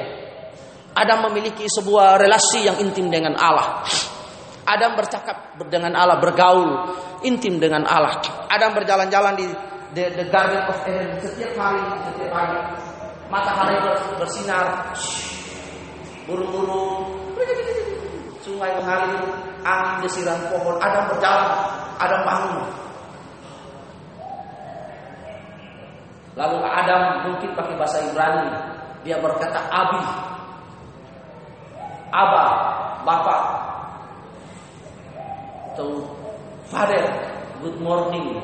Adam 0.92 1.32
memiliki 1.32 1.63
sebuah 1.72 2.20
relasi 2.20 2.68
yang 2.68 2.77
intim 2.84 3.08
dengan 3.08 3.39
Allah. 3.39 3.88
Adam 4.68 5.00
bercakap 5.00 5.56
dengan 5.72 5.96
Allah, 5.96 6.20
bergaul 6.20 6.92
intim 7.24 7.56
dengan 7.56 7.88
Allah. 7.88 8.20
Adam 8.51 8.75
berjalan-jalan 8.75 9.34
di 9.39 9.48
the, 9.96 10.12
the 10.12 10.25
Garden 10.27 10.60
of 10.68 10.75
Eden 10.84 11.16
setiap 11.24 11.56
hari, 11.56 11.80
setiap 12.12 12.36
hari. 12.36 12.60
Matahari 13.27 13.75
bersinar, 14.16 14.96
burung-burung, 16.28 17.08
sungai 18.44 18.76
mengalir, 18.76 19.24
angin 19.64 20.04
desiran 20.04 20.40
pohon, 20.52 20.76
ada 20.84 21.08
berjalan, 21.08 21.52
ada 21.98 22.18
bangun. 22.28 22.68
Lalu 26.38 26.58
Adam 26.62 27.02
mungkin 27.32 27.50
pakai 27.58 27.76
bahasa 27.80 27.98
Ibrani, 28.06 28.48
dia 29.02 29.18
berkata 29.18 29.58
Abi, 29.72 30.04
Aba, 32.14 32.46
Bapak, 33.02 33.42
atau 35.74 36.06
Father, 36.68 37.04
good 37.64 37.80
morning. 37.82 38.38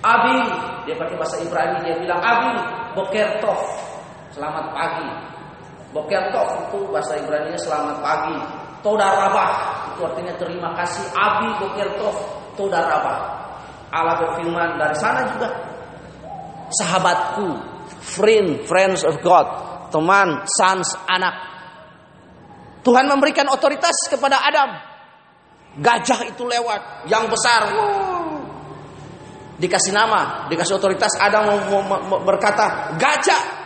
Abi, 0.00 0.38
dia 0.86 0.94
pakai 0.96 1.18
bahasa 1.18 1.36
Ibrani, 1.42 1.84
dia 1.84 1.98
bilang 2.00 2.22
Abi, 2.22 2.52
Boker 2.96 3.42
Tov, 3.44 3.60
selamat 4.32 4.72
pagi. 4.72 5.37
Boker 5.88 6.28
Tov 6.28 6.68
itu 6.68 6.78
bahasa 6.92 7.16
Ibrani 7.16 7.56
selamat 7.56 7.96
pagi. 8.04 8.36
Toda 8.84 9.08
Rabah 9.08 9.50
itu 9.96 10.00
artinya 10.04 10.34
terima 10.36 10.70
kasih. 10.76 11.04
Abi 11.16 11.48
Boker 11.64 11.88
Tov, 11.96 12.16
Toda 12.54 12.84
Rabah. 12.84 13.18
Allah 13.88 14.14
berfirman 14.20 14.76
dari 14.76 14.96
sana 15.00 15.24
juga. 15.32 15.48
Sahabatku, 16.68 17.48
friend, 18.04 18.68
friends 18.68 19.00
of 19.00 19.16
God, 19.24 19.48
teman, 19.88 20.44
sons, 20.44 20.92
anak. 21.08 21.32
Tuhan 22.84 23.08
memberikan 23.08 23.48
otoritas 23.48 23.96
kepada 24.12 24.44
Adam. 24.44 24.76
Gajah 25.80 26.28
itu 26.28 26.44
lewat, 26.44 27.08
yang 27.08 27.32
besar. 27.32 27.72
Dikasih 29.56 29.96
nama, 29.96 30.46
dikasih 30.52 30.76
otoritas. 30.76 31.16
Adam 31.16 31.48
berkata, 32.22 32.94
gajah 33.00 33.57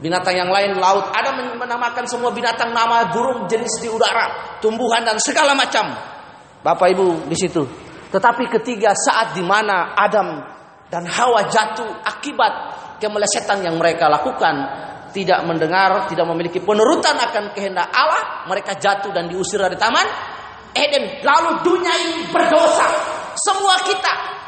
Binatang 0.00 0.32
yang 0.32 0.48
lain 0.48 0.80
laut 0.80 1.12
ada 1.12 1.36
menamakan 1.36 2.08
semua 2.08 2.32
binatang 2.32 2.72
nama 2.72 3.12
burung 3.12 3.44
jenis 3.44 3.84
di 3.84 3.88
udara, 3.92 4.56
tumbuhan 4.64 5.04
dan 5.04 5.20
segala 5.20 5.52
macam. 5.52 5.92
Bapak 6.64 6.88
Ibu 6.96 7.28
di 7.28 7.36
situ. 7.36 7.62
Tetapi 8.08 8.48
ketiga 8.48 8.96
saat 8.96 9.36
di 9.36 9.44
mana 9.44 9.92
Adam 9.92 10.40
dan 10.88 11.04
Hawa 11.04 11.46
jatuh 11.52 12.00
akibat 12.00 12.52
kemelesetan 12.96 13.60
yang 13.60 13.76
mereka 13.76 14.08
lakukan, 14.08 14.54
tidak 15.12 15.44
mendengar, 15.44 16.08
tidak 16.08 16.26
memiliki 16.32 16.64
penurutan 16.64 17.20
akan 17.20 17.52
kehendak 17.52 17.92
Allah, 17.92 18.48
mereka 18.48 18.80
jatuh 18.80 19.12
dan 19.12 19.28
diusir 19.28 19.60
dari 19.60 19.76
taman 19.76 20.06
Eden. 20.72 21.20
Lalu 21.20 21.50
dunia 21.66 21.94
ini 22.08 22.30
berdosa. 22.32 22.88
Semua 23.36 23.78
kita. 23.84 24.39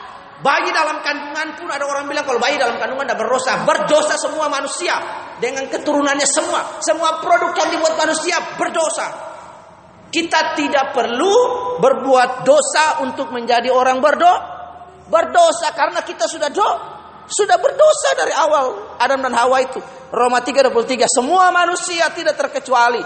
Bayi 0.42 0.75
dalam 0.75 0.99
kandungan 1.06 1.54
pun 1.54 1.70
ada 1.70 1.87
orang 1.87 2.11
bilang 2.11 2.26
kalau 2.26 2.42
bayi 2.42 2.58
dalam 2.58 2.75
kandungan 2.75 3.06
tidak 3.06 3.22
berdosa. 3.22 3.62
Berdosa 3.62 4.14
semua 4.18 4.50
manusia. 4.50 4.94
Dengan 5.38 5.70
keturunannya 5.70 6.26
semua. 6.26 6.82
Semua 6.82 7.22
produk 7.22 7.54
yang 7.54 7.70
dibuat 7.78 7.94
manusia 7.94 8.37
berdosa. 8.58 9.06
Kita 10.12 10.58
tidak 10.58 10.92
perlu 10.92 11.34
berbuat 11.78 12.44
dosa 12.44 13.00
untuk 13.06 13.32
menjadi 13.32 13.72
orang 13.72 14.02
berdo 14.02 14.28
berdosa 15.08 15.72
karena 15.72 16.00
kita 16.04 16.25
sudah 16.28 16.49
do 16.52 16.68
sudah 17.28 17.56
berdosa 17.56 18.12
dari 18.16 18.32
awal 18.37 18.96
Adam 19.00 19.25
dan 19.25 19.32
Hawa 19.32 19.64
itu. 19.64 19.80
Roma 20.12 20.44
3:23 20.44 21.08
semua 21.08 21.49
manusia 21.49 22.12
tidak 22.12 22.37
terkecuali 22.37 23.00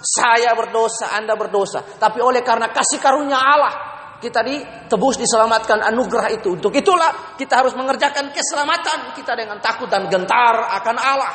saya 0.00 0.56
berdosa, 0.56 1.12
Anda 1.12 1.36
berdosa. 1.36 1.84
Tapi 1.84 2.18
oleh 2.24 2.40
karena 2.40 2.72
kasih 2.72 2.96
karunia 3.00 3.36
Allah, 3.36 3.89
kita 4.20 4.44
ditebus, 4.44 5.16
diselamatkan 5.16 5.80
anugerah 5.80 6.28
itu. 6.30 6.54
Untuk 6.54 6.76
itulah 6.76 7.34
kita 7.40 7.64
harus 7.64 7.72
mengerjakan 7.72 8.30
keselamatan 8.30 9.16
kita 9.16 9.32
dengan 9.32 9.56
takut 9.58 9.88
dan 9.88 10.06
gentar 10.12 10.68
akan 10.80 10.96
Allah. 11.00 11.34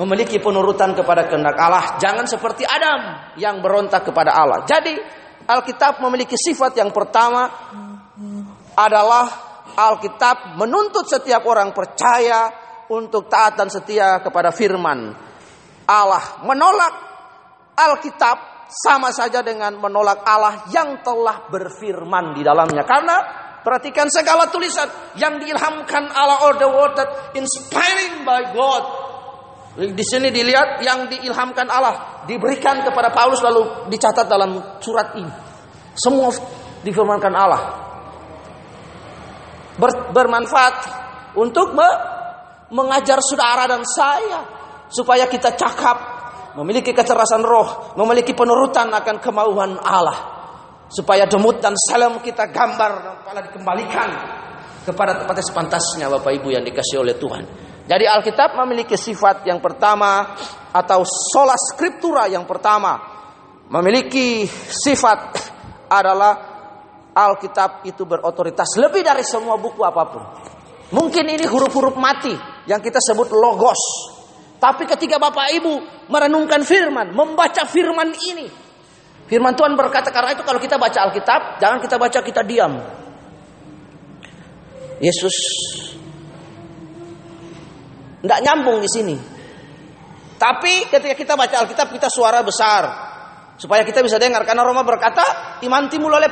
Memiliki 0.00 0.40
penurutan 0.40 0.96
kepada 0.96 1.28
kehendak 1.28 1.58
Allah. 1.60 2.00
Jangan 2.00 2.24
seperti 2.24 2.64
Adam 2.64 3.34
yang 3.36 3.60
berontak 3.60 4.08
kepada 4.08 4.32
Allah. 4.32 4.64
Jadi 4.64 4.96
Alkitab 5.44 6.00
memiliki 6.00 6.34
sifat 6.38 6.76
yang 6.80 6.88
pertama 6.88 7.46
adalah 8.78 9.26
Alkitab 9.74 10.58
menuntut 10.58 11.04
setiap 11.04 11.44
orang 11.46 11.70
percaya 11.76 12.50
untuk 12.88 13.28
taat 13.28 13.60
dan 13.60 13.68
setia 13.68 14.18
kepada 14.24 14.54
firman 14.54 15.12
Allah. 15.84 16.42
Menolak 16.46 16.94
Alkitab 17.76 18.57
sama 18.68 19.08
saja 19.10 19.40
dengan 19.40 19.80
menolak 19.80 20.20
Allah 20.28 20.68
yang 20.68 21.00
telah 21.00 21.48
berfirman 21.48 22.36
di 22.36 22.44
dalamnya. 22.44 22.84
Karena 22.84 23.16
perhatikan 23.64 24.06
segala 24.12 24.52
tulisan 24.52 24.86
yang 25.16 25.40
diilhamkan 25.40 26.12
Allah 26.12 26.44
or 26.46 26.54
the 26.60 26.68
word 26.68 26.92
that 27.00 27.32
inspiring 27.32 28.22
by 28.28 28.52
God. 28.52 28.84
Di 29.78 30.04
sini 30.04 30.28
dilihat 30.34 30.82
yang 30.82 31.06
diilhamkan 31.06 31.70
Allah 31.70 32.26
diberikan 32.26 32.82
kepada 32.82 33.14
Paulus 33.14 33.40
lalu 33.40 33.88
dicatat 33.88 34.26
dalam 34.26 34.80
surat 34.82 35.14
ini. 35.16 35.32
Semua 35.94 36.34
difirmankan 36.82 37.34
Allah. 37.34 37.62
Ber, 39.78 40.10
bermanfaat 40.10 40.76
untuk 41.38 41.78
me, 41.78 41.86
mengajar 42.74 43.22
saudara 43.22 43.70
dan 43.70 43.86
saya 43.86 44.42
supaya 44.90 45.30
kita 45.30 45.54
cakap 45.54 46.17
memiliki 46.58 46.90
kecerdasan 46.90 47.46
roh, 47.46 47.94
memiliki 47.94 48.34
penurutan 48.34 48.90
akan 48.90 49.16
kemauan 49.22 49.78
Allah. 49.78 50.36
Supaya 50.88 51.28
demut 51.28 51.60
dan 51.60 51.76
salam 51.76 52.18
kita 52.18 52.48
gambar 52.48 52.90
dan 53.04 53.12
kepala 53.20 53.40
dikembalikan 53.44 54.08
kepada 54.88 55.20
tempatnya 55.20 55.44
sepantasnya 55.44 56.06
Bapak 56.08 56.32
Ibu 56.32 56.48
yang 56.48 56.64
dikasih 56.64 57.04
oleh 57.04 57.14
Tuhan. 57.20 57.44
Jadi 57.84 58.04
Alkitab 58.08 58.56
memiliki 58.64 58.96
sifat 58.96 59.44
yang 59.44 59.60
pertama 59.60 60.36
atau 60.72 61.04
sola 61.04 61.56
scriptura 61.56 62.24
yang 62.28 62.48
pertama 62.48 62.96
memiliki 63.68 64.48
sifat 64.48 65.20
adalah 65.92 66.32
Alkitab 67.12 67.84
itu 67.84 68.08
berotoritas 68.08 68.76
lebih 68.80 69.04
dari 69.04 69.24
semua 69.24 69.60
buku 69.60 69.84
apa 69.84 70.02
pun. 70.08 70.24
Mungkin 70.88 71.24
ini 71.28 71.44
huruf-huruf 71.44 71.96
mati 72.00 72.32
yang 72.64 72.80
kita 72.80 72.96
sebut 72.96 73.28
logos. 73.32 73.80
Tapi 74.58 74.90
ketika 74.90 75.22
Bapak 75.22 75.54
Ibu 75.54 75.74
merenungkan 76.10 76.66
firman, 76.66 77.14
membaca 77.14 77.62
firman 77.62 78.10
ini, 78.10 78.50
firman 79.30 79.54
Tuhan 79.54 79.78
berkata 79.78 80.10
karena 80.10 80.34
itu 80.34 80.42
kalau 80.42 80.58
kita 80.58 80.74
baca 80.74 80.98
Alkitab, 81.06 81.62
jangan 81.62 81.78
kita 81.78 81.94
baca 81.94 82.18
kita 82.18 82.42
diam. 82.42 82.74
Yesus 84.98 85.34
tidak 88.18 88.38
nyambung 88.42 88.82
di 88.82 88.90
sini. 88.90 89.16
Tapi 90.38 90.90
ketika 90.90 91.14
kita 91.14 91.34
baca 91.38 91.62
Alkitab 91.62 91.94
kita 91.94 92.10
suara 92.10 92.42
besar 92.42 92.82
supaya 93.58 93.82
kita 93.86 94.02
bisa 94.02 94.18
dengar 94.18 94.42
karena 94.42 94.66
Roma 94.66 94.82
berkata 94.82 95.58
iman 95.62 95.86
timbul 95.86 96.10
oleh 96.10 96.30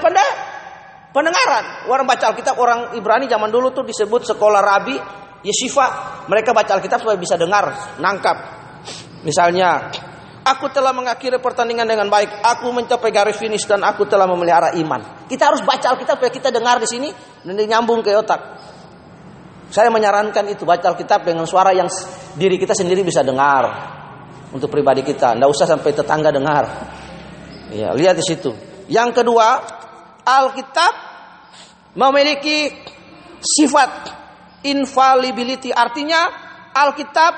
pendengaran. 1.15 1.87
Orang 1.87 2.07
baca 2.11 2.35
Alkitab 2.35 2.59
orang 2.59 2.99
Ibrani 2.99 3.31
zaman 3.31 3.55
dulu 3.55 3.71
tuh 3.71 3.87
disebut 3.87 4.27
sekolah 4.35 4.63
rabi 4.63 4.99
Yeshiva, 5.47 5.87
mereka 6.27 6.51
baca 6.51 6.75
Alkitab 6.75 7.07
supaya 7.07 7.15
bisa 7.15 7.39
dengar, 7.39 7.95
nangkap. 8.03 8.35
Misalnya, 9.23 9.95
aku 10.43 10.67
telah 10.75 10.91
mengakhiri 10.91 11.39
pertandingan 11.39 11.87
dengan 11.87 12.11
baik, 12.11 12.43
aku 12.43 12.75
mencapai 12.75 13.15
garis 13.15 13.39
finish 13.39 13.63
dan 13.63 13.87
aku 13.87 14.11
telah 14.11 14.27
memelihara 14.27 14.75
iman. 14.75 15.27
Kita 15.31 15.55
harus 15.55 15.63
baca 15.63 15.95
Alkitab 15.95 16.19
supaya 16.19 16.35
kita 16.35 16.51
dengar 16.51 16.83
di 16.83 16.89
sini 16.91 17.09
dan 17.47 17.55
nyambung 17.55 18.03
ke 18.03 18.11
otak. 18.11 18.59
Saya 19.71 19.91
menyarankan 19.91 20.47
itu 20.51 20.67
baca 20.67 20.95
Alkitab 20.95 21.27
dengan 21.27 21.47
suara 21.47 21.71
yang 21.75 21.87
diri 22.35 22.59
kita 22.59 22.75
sendiri 22.75 23.07
bisa 23.07 23.23
dengar 23.23 23.71
untuk 24.51 24.71
pribadi 24.71 25.03
kita. 25.03 25.35
Tidak 25.35 25.51
usah 25.51 25.67
sampai 25.67 25.91
tetangga 25.91 26.31
dengar. 26.31 26.65
Ya, 27.75 27.91
lihat 27.95 28.15
di 28.19 28.23
situ. 28.23 28.55
Yang 28.87 29.23
kedua, 29.23 29.63
Alkitab 30.23 30.95
memiliki 31.99 32.71
sifat 33.43 34.16
infallibility 34.67 35.71
artinya 35.71 36.29
Alkitab 36.77 37.35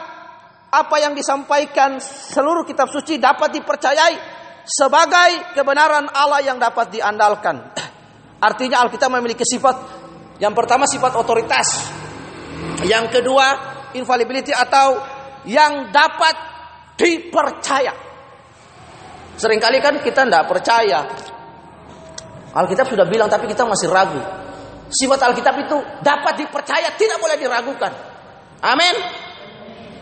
apa 0.69 0.97
yang 1.01 1.17
disampaikan 1.17 1.97
seluruh 2.03 2.67
kitab 2.69 2.93
suci 2.93 3.17
dapat 3.17 3.57
dipercayai 3.57 4.17
sebagai 4.69 5.57
kebenaran 5.57 6.13
Allah 6.13 6.45
yang 6.45 6.61
dapat 6.61 6.93
diandalkan. 6.93 7.57
Artinya 8.49 8.85
Alkitab 8.85 9.09
memiliki 9.09 9.43
sifat 9.43 9.77
yang 10.39 10.53
pertama 10.53 10.85
sifat 10.85 11.17
otoritas. 11.17 11.89
Yang 12.85 13.19
kedua 13.19 13.47
infallibility 13.97 14.53
atau 14.53 15.01
yang 15.49 15.89
dapat 15.89 16.37
dipercaya. 17.01 17.95
Seringkali 19.39 19.79
kan 19.81 19.95
kita 20.05 20.27
tidak 20.29 20.45
percaya. 20.51 21.01
Alkitab 22.53 22.91
sudah 22.91 23.07
bilang 23.09 23.31
tapi 23.31 23.49
kita 23.49 23.65
masih 23.65 23.89
ragu. 23.89 24.21
Sifat 24.89 25.21
Alkitab 25.21 25.55
itu 25.69 25.77
dapat 26.01 26.41
dipercaya, 26.41 26.97
tidak 26.97 27.21
boleh 27.21 27.37
diragukan. 27.37 27.93
Amin. 28.65 28.97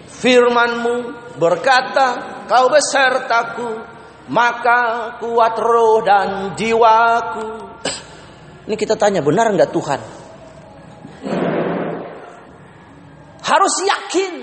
Firmanmu 0.07 0.94
berkata, 1.37 2.42
kau 2.46 2.70
besertaku, 2.70 3.83
maka 4.31 5.14
kuat 5.18 5.55
roh 5.59 6.01
dan 6.07 6.55
jiwaku. 6.55 7.51
Ini 8.70 8.75
kita 8.79 8.94
tanya, 8.94 9.22
benar 9.22 9.51
enggak 9.51 9.75
Tuhan? 9.75 10.01
Harus 13.46 13.75
yakin 13.87 14.35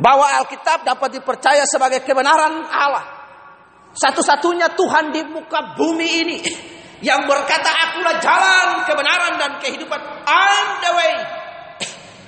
bahwa 0.00 0.24
Alkitab 0.40 0.84
dapat 0.84 1.20
dipercaya 1.20 1.64
sebagai 1.68 2.00
kebenaran 2.04 2.64
Allah. 2.64 3.04
Satu-satunya 3.92 4.72
Tuhan 4.72 5.12
di 5.12 5.20
muka 5.28 5.76
bumi 5.76 6.08
ini 6.24 6.38
yang 7.00 7.24
berkata 7.24 7.68
akulah 7.68 8.20
jalan 8.20 8.84
kebenaran 8.84 9.40
dan 9.40 9.50
kehidupan. 9.60 10.00
I'm 10.24 10.68
the 10.84 10.92
way 10.96 11.14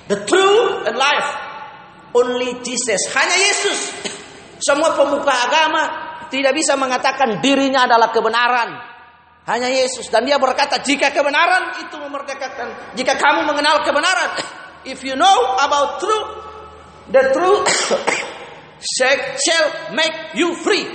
the 0.09 0.17
truth 0.25 0.89
and 0.89 0.97
life. 0.97 1.29
Only 2.13 2.61
Jesus. 2.61 3.09
Hanya 3.13 3.37
Yesus. 3.37 3.79
Semua 4.61 4.93
pemuka 4.93 5.33
agama 5.33 5.83
tidak 6.29 6.53
bisa 6.53 6.77
mengatakan 6.77 7.41
dirinya 7.41 7.89
adalah 7.89 8.13
kebenaran. 8.13 8.69
Hanya 9.49 9.69
Yesus. 9.69 10.09
Dan 10.13 10.25
dia 10.25 10.37
berkata 10.37 10.81
jika 10.81 11.09
kebenaran 11.09 11.77
itu 11.81 11.95
memerdekakan 11.97 12.97
jika 12.97 13.17
kamu 13.17 13.49
mengenal 13.49 13.81
kebenaran 13.81 14.29
if 14.85 15.01
you 15.03 15.17
know 15.17 15.37
about 15.59 15.99
truth 15.99 16.29
the 17.11 17.23
truth 17.33 17.65
shall 19.43 19.67
make 19.93 20.37
you 20.37 20.53
free. 20.61 20.85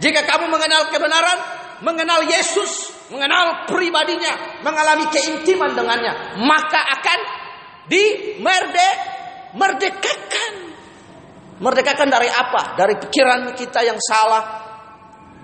Jika 0.00 0.24
kamu 0.24 0.48
mengenal 0.48 0.88
kebenaran 0.88 1.59
mengenal 1.80 2.24
Yesus, 2.28 2.92
mengenal 3.12 3.66
pribadinya, 3.68 4.62
mengalami 4.64 5.08
keintiman 5.08 5.72
dengannya, 5.72 6.40
maka 6.44 6.80
akan 7.00 7.20
dimerde 7.88 8.88
merdekakan. 9.56 10.52
Merdekakan 11.60 12.08
dari 12.08 12.28
apa? 12.32 12.72
Dari 12.72 12.96
pikiran 12.96 13.52
kita 13.52 13.84
yang 13.84 14.00
salah, 14.00 14.42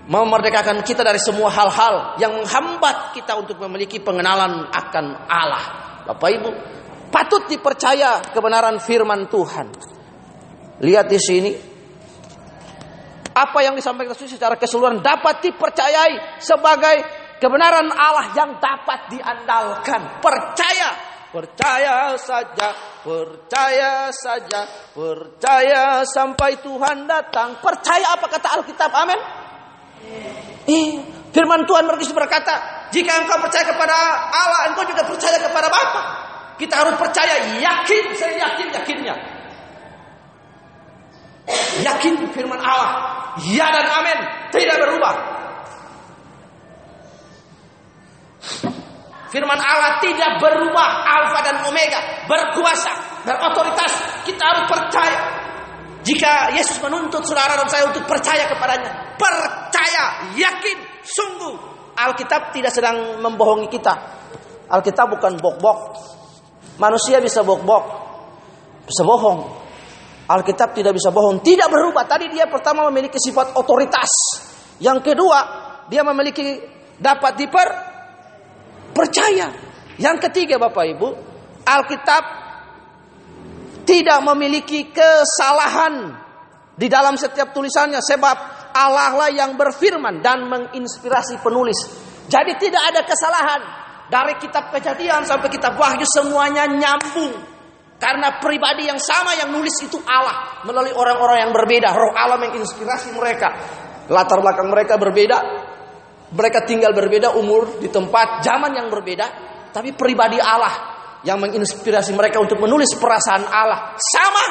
memerdekakan 0.09 0.81
kita 0.81 1.05
dari 1.05 1.21
semua 1.21 1.51
hal-hal 1.51 2.17
yang 2.17 2.33
menghambat 2.33 3.13
kita 3.13 3.37
untuk 3.37 3.61
memiliki 3.61 4.01
pengenalan 4.01 4.65
akan 4.71 5.05
Allah. 5.29 5.65
Bapak 6.09 6.29
Ibu, 6.31 6.49
patut 7.11 7.45
dipercaya 7.51 8.23
kebenaran 8.33 8.79
firman 8.79 9.29
Tuhan. 9.29 9.67
Lihat 10.81 11.05
di 11.11 11.19
sini, 11.19 11.51
apa 13.37 13.61
yang 13.61 13.77
disampaikan 13.77 14.17
Yesus 14.17 14.33
secara 14.33 14.57
keseluruhan 14.57 15.05
dapat 15.05 15.45
dipercayai 15.45 16.41
sebagai 16.41 17.05
kebenaran 17.37 17.85
Allah 17.93 18.33
yang 18.33 18.57
dapat 18.57 19.13
diandalkan. 19.13 20.17
Percaya, 20.17 20.89
percaya 21.29 22.17
saja, 22.17 22.73
percaya 23.05 24.09
saja, 24.09 24.61
percaya 24.89 26.01
sampai 26.01 26.57
Tuhan 26.65 27.05
datang. 27.05 27.61
Percaya 27.61 28.17
apa 28.17 28.25
kata 28.25 28.47
Alkitab? 28.57 28.89
Amin. 28.97 29.19
Eh, 30.67 30.89
firman 31.29 31.63
Tuhan 31.69 31.85
berkata, 31.85 32.89
jika 32.89 33.21
engkau 33.21 33.37
percaya 33.37 33.63
kepada 33.69 33.95
Allah, 34.33 34.73
engkau 34.73 34.83
juga 34.89 35.05
percaya 35.05 35.37
kepada 35.37 35.69
Bapa. 35.69 36.01
Kita 36.57 36.73
harus 36.73 36.97
percaya, 36.97 37.61
yakin, 37.61 38.03
saya 38.17 38.33
yakin, 38.33 38.73
yakinnya. 38.73 39.36
Yakin 41.79 42.27
firman 42.35 42.59
Allah, 42.59 42.91
ya 43.47 43.71
dan 43.71 43.87
amin, 43.87 44.19
tidak 44.51 44.83
berubah. 44.83 45.15
Firman 49.27 49.59
Allah 49.59 49.99
tidak 49.99 50.39
berubah, 50.39 50.89
alfa 51.03 51.39
dan 51.43 51.55
omega, 51.67 52.27
berkuasa, 52.31 53.23
berotoritas. 53.27 54.23
Kita 54.23 54.43
harus 54.43 54.65
percaya. 54.71 55.19
Jika 56.07 56.55
Yesus 56.55 56.79
menuntut 56.79 57.27
saudara 57.27 57.59
dan 57.59 57.67
saya 57.67 57.91
untuk 57.91 58.07
percaya 58.07 58.47
kepadanya, 58.47 59.19
percaya, 59.19 60.31
yakin, 60.39 60.77
sungguh. 61.03 61.75
Alkitab 61.97 62.55
tidak 62.55 62.71
sedang 62.71 63.19
membohongi 63.19 63.67
kita. 63.67 63.91
Alkitab 64.71 65.19
bukan 65.19 65.35
bok-bok. 65.43 65.79
Manusia 66.79 67.19
bisa 67.19 67.43
bok-bok, 67.43 67.83
bisa 68.87 69.03
bohong. 69.03 69.66
Alkitab 70.27 70.75
tidak 70.75 70.91
bisa 70.91 71.07
bohong, 71.07 71.39
tidak 71.39 71.71
berubah. 71.71 72.03
Tadi 72.03 72.27
dia 72.27 72.51
pertama 72.51 72.83
memiliki 72.91 73.15
sifat 73.15 73.55
otoritas. 73.55 74.11
Yang 74.83 75.13
kedua, 75.13 75.39
dia 75.87 76.03
memiliki 76.03 76.59
dapat 76.99 77.31
diper 77.39 77.67
percaya. 78.91 79.47
Yang 79.97 80.29
ketiga 80.29 80.59
Bapak 80.59 80.85
Ibu, 80.93 81.09
Alkitab 81.63 82.23
tidak 83.87 84.19
memiliki 84.27 84.91
kesalahan 84.91 86.11
di 86.75 86.91
dalam 86.91 87.15
setiap 87.15 87.55
tulisannya 87.55 88.03
sebab 88.03 88.37
Allah 88.75 89.15
lah 89.15 89.31
yang 89.31 89.55
berfirman 89.57 90.21
dan 90.21 90.45
menginspirasi 90.45 91.41
penulis. 91.41 91.79
Jadi 92.27 92.53
tidak 92.59 92.83
ada 92.93 93.01
kesalahan 93.07 93.61
dari 94.11 94.35
kitab 94.37 94.69
Kejadian 94.75 95.23
sampai 95.23 95.49
kitab 95.49 95.79
Wahyu 95.79 96.05
semuanya 96.05 96.67
nyambung. 96.67 97.56
Karena 97.97 98.37
pribadi 98.37 98.85
yang 98.85 99.01
sama 99.01 99.33
yang 99.33 99.49
nulis 99.49 99.73
itu 99.81 99.97
Allah 100.05 100.61
melalui 100.69 100.93
orang-orang 100.93 101.49
yang 101.49 101.51
berbeda. 101.53 101.89
Roh 101.97 102.13
Allah 102.13 102.37
menginspirasi 102.37 103.09
mereka. 103.17 103.49
Latar 104.07 104.39
belakang 104.39 104.69
mereka 104.69 105.01
berbeda, 105.01 105.37
mereka 106.31 106.63
tinggal 106.63 106.93
berbeda 106.93 107.33
umur 107.35 107.81
di 107.81 107.89
tempat 107.89 108.45
zaman 108.45 108.71
yang 108.77 108.87
berbeda, 108.87 109.25
tapi 109.73 109.97
pribadi 109.97 110.37
Allah 110.37 110.95
yang 111.25 111.41
menginspirasi 111.41 112.13
mereka 112.13 112.37
untuk 112.37 112.61
menulis 112.61 112.93
perasaan 112.95 113.43
Allah 113.49 113.97
sama. 113.97 114.45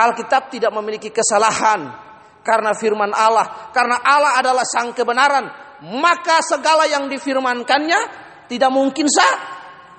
Alkitab 0.00 0.48
tidak 0.48 0.72
memiliki 0.72 1.12
kesalahan 1.12 1.92
karena 2.40 2.72
firman 2.72 3.12
Allah, 3.12 3.68
karena 3.70 4.00
Allah 4.00 4.40
adalah 4.40 4.64
sang 4.64 4.96
kebenaran, 4.96 5.44
maka 6.00 6.40
segala 6.40 6.88
yang 6.88 7.04
difirmankannya 7.06 8.00
tidak 8.48 8.70
mungkin 8.72 9.06
sah, 9.06 9.36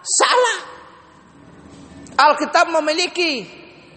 salah. 0.02 0.71
Alkitab 2.22 2.70
memiliki 2.70 3.46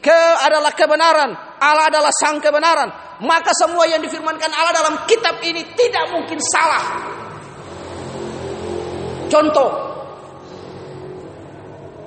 ke 0.01 0.21
adalah 0.41 0.73
kebenaran, 0.73 1.33
Allah 1.61 1.89
adalah 1.93 2.13
sang 2.13 2.41
kebenaran, 2.41 3.21
maka 3.25 3.53
semua 3.53 3.85
yang 3.85 4.01
difirmankan 4.01 4.53
Allah 4.53 4.73
dalam 4.73 4.95
kitab 5.05 5.41
ini 5.45 5.65
tidak 5.77 6.13
mungkin 6.13 6.41
salah. 6.41 6.85
Contoh, 9.29 9.71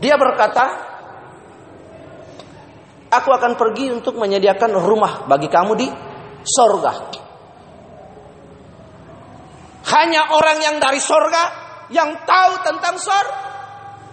dia 0.01 0.13
berkata, 0.17 0.87
Aku 3.07 3.31
akan 3.31 3.55
pergi 3.55 3.87
untuk 3.87 4.19
menyediakan 4.19 4.75
rumah 4.83 5.23
bagi 5.31 5.47
kamu 5.47 5.71
di 5.79 5.87
sorga. 6.43 6.93
Hanya 9.87 10.35
orang 10.35 10.59
yang 10.59 10.75
dari 10.75 10.99
sorga 10.99 11.43
yang 11.87 12.27
tahu 12.27 12.51
tentang 12.67 12.99
sor. 12.99 13.25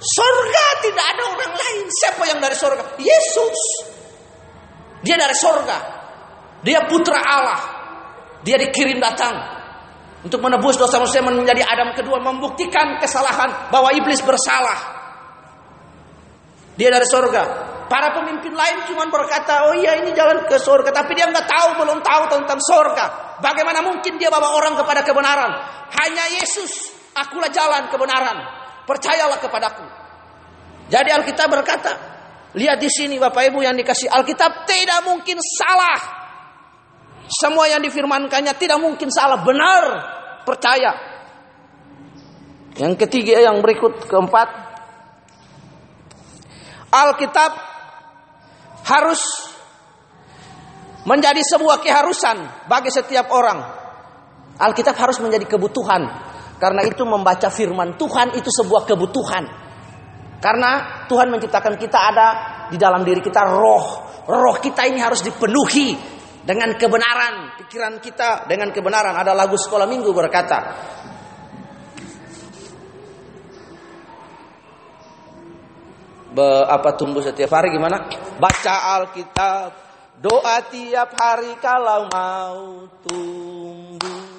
Sorga 0.00 0.66
tidak 0.82 1.06
ada 1.16 1.22
orang 1.30 1.52
lain. 1.54 1.84
Siapa 1.90 2.22
yang 2.28 2.38
dari 2.42 2.56
sorga? 2.58 2.84
Yesus. 2.98 3.58
Dia 5.04 5.16
dari 5.20 5.36
sorga. 5.36 5.78
Dia 6.64 6.88
putra 6.88 7.20
Allah. 7.20 7.60
Dia 8.44 8.60
dikirim 8.60 9.00
datang 9.00 9.54
untuk 10.24 10.40
menebus 10.40 10.80
dosa 10.80 10.96
manusia 10.96 11.20
menjadi 11.20 11.60
Adam 11.60 11.92
kedua 11.92 12.16
membuktikan 12.20 12.96
kesalahan 12.96 13.68
bahwa 13.68 13.92
iblis 13.92 14.24
bersalah. 14.24 15.04
Dia 16.80 16.88
dari 16.88 17.04
sorga. 17.04 17.72
Para 17.84 18.16
pemimpin 18.16 18.56
lain 18.56 18.88
cuma 18.88 19.04
berkata, 19.12 19.68
oh 19.68 19.76
iya 19.76 20.00
ini 20.00 20.16
jalan 20.16 20.48
ke 20.48 20.56
sorga. 20.56 20.88
Tapi 20.90 21.12
dia 21.12 21.28
nggak 21.28 21.44
tahu, 21.44 21.68
belum 21.84 22.00
tahu 22.00 22.22
tentang 22.32 22.58
sorga. 22.64 23.36
Bagaimana 23.44 23.84
mungkin 23.84 24.16
dia 24.16 24.32
bawa 24.32 24.56
orang 24.56 24.74
kepada 24.80 25.04
kebenaran? 25.04 25.52
Hanya 25.92 26.24
Yesus, 26.40 26.96
akulah 27.12 27.52
jalan 27.52 27.92
kebenaran. 27.92 28.36
Percayalah 28.84 29.40
kepadaku. 29.40 29.84
Jadi 30.92 31.08
Alkitab 31.08 31.48
berkata, 31.48 31.92
lihat 32.52 32.76
di 32.76 32.92
sini 32.92 33.16
Bapak 33.16 33.48
Ibu 33.48 33.64
yang 33.64 33.72
dikasih 33.72 34.12
Alkitab 34.12 34.68
tidak 34.68 35.00
mungkin 35.08 35.40
salah. 35.40 36.00
Semua 37.24 37.64
yang 37.72 37.80
difirmankannya 37.80 38.52
tidak 38.60 38.76
mungkin 38.84 39.08
salah, 39.08 39.40
benar, 39.40 39.84
percaya. 40.44 40.92
Yang 42.76 43.06
ketiga, 43.06 43.40
yang 43.40 43.64
berikut 43.64 44.04
keempat, 44.04 44.48
Alkitab 46.92 47.52
harus 48.84 49.22
menjadi 51.08 51.40
sebuah 51.40 51.80
keharusan 51.80 52.68
bagi 52.68 52.92
setiap 52.92 53.32
orang. 53.32 53.60
Alkitab 54.60 54.94
harus 54.94 55.18
menjadi 55.18 55.48
kebutuhan. 55.48 56.33
Karena 56.64 56.80
itu 56.80 57.04
membaca 57.04 57.52
firman 57.52 57.92
Tuhan 58.00 58.40
itu 58.40 58.48
sebuah 58.48 58.88
kebutuhan. 58.88 59.44
Karena 60.40 61.04
Tuhan 61.04 61.28
menciptakan 61.28 61.76
kita 61.76 61.98
ada 62.08 62.28
di 62.72 62.80
dalam 62.80 63.04
diri 63.04 63.20
kita 63.20 63.44
roh. 63.44 63.84
Roh 64.24 64.56
kita 64.64 64.88
ini 64.88 64.96
harus 64.96 65.20
dipenuhi 65.20 65.92
dengan 66.40 66.72
kebenaran. 66.72 67.60
Pikiran 67.60 68.00
kita 68.00 68.48
dengan 68.48 68.72
kebenaran. 68.72 69.12
Ada 69.12 69.36
lagu 69.36 69.60
sekolah 69.60 69.84
minggu 69.84 70.08
berkata. 70.16 70.58
Be, 76.32 76.48
apa 76.64 76.96
tumbuh 76.96 77.20
setiap 77.20 77.52
hari 77.60 77.76
gimana? 77.76 78.08
Baca 78.40 79.04
Alkitab, 79.04 79.68
doa 80.16 80.64
tiap 80.72 81.12
hari 81.12 81.60
kalau 81.60 82.08
mau 82.08 82.88
tumbuh. 83.04 84.33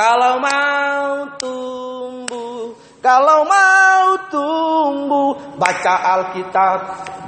Kalau 0.00 0.40
mau 0.40 1.28
tumbuh, 1.36 2.72
kalau 3.04 3.44
mau 3.44 4.16
tumbuh, 4.32 5.36
baca 5.60 5.94
Alkitab, 6.16 6.78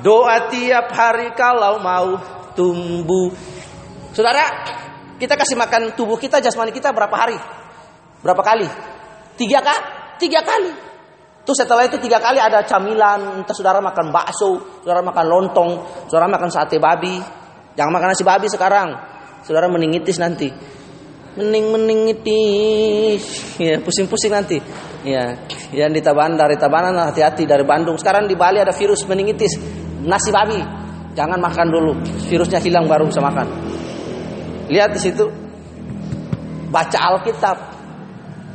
doa 0.00 0.48
tiap 0.48 0.88
hari 0.96 1.36
kalau 1.36 1.84
mau 1.84 2.16
tumbuh. 2.56 3.28
Saudara, 4.16 4.64
kita 5.20 5.36
kasih 5.36 5.52
makan 5.52 5.92
tubuh 5.92 6.16
kita, 6.16 6.40
jasmani 6.40 6.72
kita 6.72 6.96
berapa 6.96 7.12
hari? 7.12 7.36
Berapa 8.24 8.40
kali? 8.40 8.64
Tiga 9.36 9.60
kali? 9.60 9.82
Tiga 10.16 10.40
kali. 10.40 10.72
Terus 11.44 11.58
setelah 11.60 11.84
itu 11.84 12.00
tiga 12.00 12.24
kali 12.24 12.40
ada 12.40 12.64
camilan, 12.64 13.44
entah 13.44 13.52
saudara 13.52 13.84
makan 13.84 14.08
bakso, 14.08 14.80
saudara 14.80 15.04
makan 15.04 15.24
lontong, 15.28 15.70
saudara 16.08 16.24
makan 16.24 16.48
sate 16.48 16.80
babi. 16.80 17.20
Jangan 17.76 17.92
makan 17.92 18.16
nasi 18.16 18.24
babi 18.24 18.48
sekarang. 18.48 18.96
Saudara 19.44 19.68
meningitis 19.68 20.16
nanti. 20.16 20.80
Mening 21.32 21.66
meningitis. 21.72 23.56
Ya, 23.56 23.80
pusing-pusing 23.80 24.32
nanti. 24.32 24.58
Ya, 25.02 25.40
yang 25.72 25.90
di 25.90 26.04
Tabanan 26.04 26.36
dari 26.36 26.60
Tabanan 26.60 26.92
hati-hati 27.08 27.48
dari 27.48 27.64
Bandung. 27.64 27.96
Sekarang 27.96 28.28
di 28.28 28.36
Bali 28.36 28.60
ada 28.60 28.72
virus 28.72 29.04
meningitis. 29.08 29.56
Nasi 30.04 30.28
babi. 30.28 30.60
Jangan 31.16 31.40
makan 31.40 31.66
dulu. 31.72 31.92
Virusnya 32.28 32.60
hilang 32.60 32.84
baru 32.84 33.08
bisa 33.08 33.20
makan. 33.24 33.46
Lihat 34.68 34.90
di 34.92 35.00
situ. 35.00 35.24
Baca 36.68 36.98
Alkitab. 37.12 37.56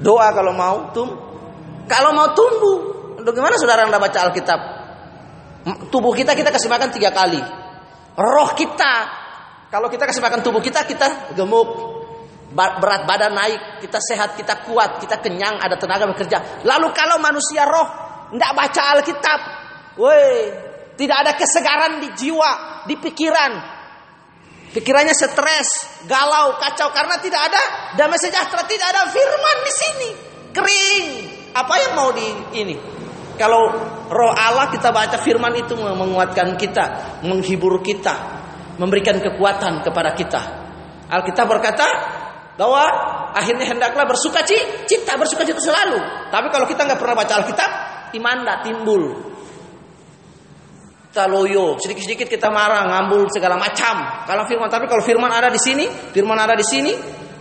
Doa 0.02 0.30
kalau 0.30 0.54
mau 0.54 0.94
tum 0.94 1.28
kalau 1.88 2.12
mau 2.12 2.36
tumbuh, 2.36 2.78
bagaimana 3.24 3.56
saudara 3.56 3.88
anda 3.88 3.96
baca 3.96 4.28
Alkitab? 4.28 4.60
Tubuh 5.88 6.12
kita 6.12 6.36
kita 6.36 6.52
kasih 6.52 6.68
makan 6.68 6.92
tiga 6.92 7.16
kali. 7.16 7.40
Roh 8.20 8.52
kita, 8.60 8.94
kalau 9.72 9.88
kita 9.88 10.04
kasih 10.04 10.20
makan 10.20 10.44
tubuh 10.44 10.60
kita, 10.60 10.84
kita 10.84 11.32
gemuk, 11.40 11.87
berat 12.54 13.04
badan 13.04 13.36
naik, 13.36 13.84
kita 13.84 14.00
sehat, 14.00 14.40
kita 14.40 14.64
kuat, 14.64 15.04
kita 15.04 15.20
kenyang, 15.20 15.60
ada 15.60 15.76
tenaga 15.76 16.08
bekerja. 16.08 16.64
Lalu 16.64 16.88
kalau 16.96 17.20
manusia 17.20 17.68
roh 17.68 17.88
tidak 18.32 18.52
baca 18.56 18.82
Alkitab, 18.96 19.40
woi, 20.00 20.32
tidak 20.96 21.18
ada 21.28 21.32
kesegaran 21.36 22.00
di 22.00 22.10
jiwa, 22.16 22.84
di 22.88 22.96
pikiran. 22.96 23.76
Pikirannya 24.68 25.16
stres, 25.16 26.04
galau, 26.06 26.60
kacau 26.60 26.92
karena 26.92 27.18
tidak 27.24 27.42
ada 27.50 27.62
damai 27.96 28.20
sejahtera, 28.20 28.68
tidak 28.68 28.88
ada 28.94 29.10
firman 29.10 29.58
di 29.64 29.74
sini. 29.74 30.10
Kering, 30.52 31.06
apa 31.56 31.74
yang 31.82 31.92
mau 31.96 32.10
di 32.12 32.28
ini? 32.58 32.76
Kalau 33.38 33.70
roh 34.10 34.34
Allah 34.34 34.74
kita 34.74 34.90
baca 34.90 35.22
firman 35.22 35.54
itu 35.56 35.78
menguatkan 35.78 36.58
kita, 36.58 36.86
menghibur 37.24 37.80
kita, 37.86 38.16
memberikan 38.82 39.22
kekuatan 39.22 39.86
kepada 39.86 40.12
kita. 40.18 40.42
Alkitab 41.08 41.46
berkata, 41.48 41.88
bahwa 42.58 42.84
akhirnya 43.38 43.70
hendaklah 43.70 44.10
bersuka 44.10 44.42
cita, 44.42 45.14
bersuka 45.14 45.46
cita 45.46 45.62
selalu. 45.62 46.02
Tapi 46.34 46.48
kalau 46.50 46.66
kita 46.66 46.90
nggak 46.90 47.00
pernah 47.00 47.16
baca 47.16 47.34
Alkitab, 47.38 47.72
iman 48.18 48.38
tidak 48.42 48.60
timbul. 48.66 49.04
Kita 51.08 51.30
loyo, 51.30 51.78
sedikit-sedikit 51.78 52.28
kita 52.30 52.50
marah, 52.50 52.90
ngambul 52.90 53.30
segala 53.30 53.58
macam. 53.58 54.26
Kalau 54.26 54.44
firman, 54.50 54.70
tapi 54.70 54.90
kalau 54.90 55.02
firman 55.06 55.30
ada 55.30 55.54
di 55.54 55.62
sini, 55.62 55.86
firman 55.90 56.38
ada 56.38 56.58
di 56.58 56.66
sini, 56.66 56.94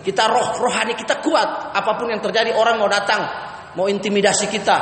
kita 0.04 0.28
roh 0.28 0.60
rohani 0.60 0.92
kita 0.92 1.20
kuat. 1.24 1.72
Apa 1.72 1.96
pun 1.96 2.12
yang 2.12 2.20
terjadi, 2.20 2.52
orang 2.52 2.76
mau 2.76 2.88
datang, 2.88 3.24
mau 3.76 3.88
intimidasi 3.88 4.52
kita. 4.52 4.78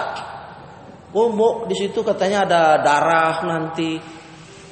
Oh, 1.14 1.30
mau 1.30 1.62
di 1.70 1.78
situ 1.78 2.02
katanya 2.02 2.42
ada 2.42 2.62
darah 2.82 3.38
nanti, 3.46 3.98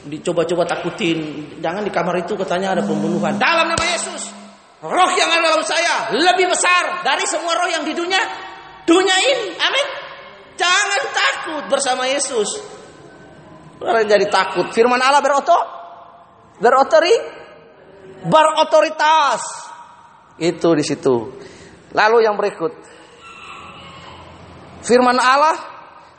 dicoba-coba 0.07 0.67
takutin. 0.67 1.19
Jangan 1.63 1.87
di 1.87 1.91
kamar 1.95 2.19
itu 2.23 2.35
katanya 2.35 2.79
ada 2.79 2.83
pembunuhan. 2.83 3.39
Dalam 3.39 3.71
nama 3.71 3.85
Yesus, 3.87 4.42
roh 4.83 5.11
yang 5.15 5.31
ada 5.31 5.43
dalam 5.47 5.63
saya 5.63 6.11
lebih 6.19 6.51
besar 6.51 7.07
dari 7.07 7.23
semua 7.23 7.55
roh 7.55 7.71
yang 7.71 7.87
di 7.87 7.95
dunia 7.95 8.19
dunia 8.83 9.17
ini. 9.23 9.55
Amin. 9.59 9.87
Jangan 10.59 11.03
takut 11.15 11.65
bersama 11.71 12.07
Yesus. 12.11 12.61
Orang 13.83 14.07
jadi 14.07 14.27
takut. 14.31 14.71
Firman 14.71 15.03
Allah 15.03 15.23
beroto, 15.23 15.59
berotori, 16.63 17.15
berotoritas. 18.27 19.43
Itu 20.39 20.75
di 20.79 20.85
situ. 20.87 21.15
Lalu 21.93 22.19
yang 22.23 22.39
berikut. 22.39 22.73
Firman 24.83 25.19
Allah 25.19 25.57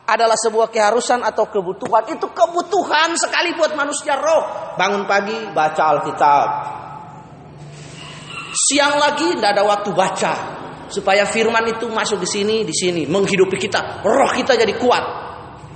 adalah 0.04 0.36
sebuah 0.36 0.68
keharusan 0.72 1.24
atau 1.24 1.48
kebutuhan. 1.48 2.04
Itu 2.12 2.32
kebutuhan 2.36 3.16
sekali 3.16 3.56
buat 3.56 3.76
manusia 3.80 4.20
roh. 4.20 4.76
Bangun 4.76 5.08
pagi 5.08 5.36
baca 5.56 5.84
Alkitab. 5.96 6.48
Siang 8.54 9.02
lagi 9.02 9.34
tidak 9.34 9.50
ada 9.58 9.64
waktu 9.66 9.90
baca 9.98 10.34
supaya 10.94 11.26
firman 11.26 11.66
itu 11.74 11.90
masuk 11.90 12.22
di 12.22 12.30
sini, 12.30 12.56
di 12.62 12.70
sini, 12.70 13.10
menghidupi 13.10 13.58
kita. 13.58 14.06
Roh 14.06 14.30
kita 14.30 14.54
jadi 14.54 14.78
kuat. 14.78 15.04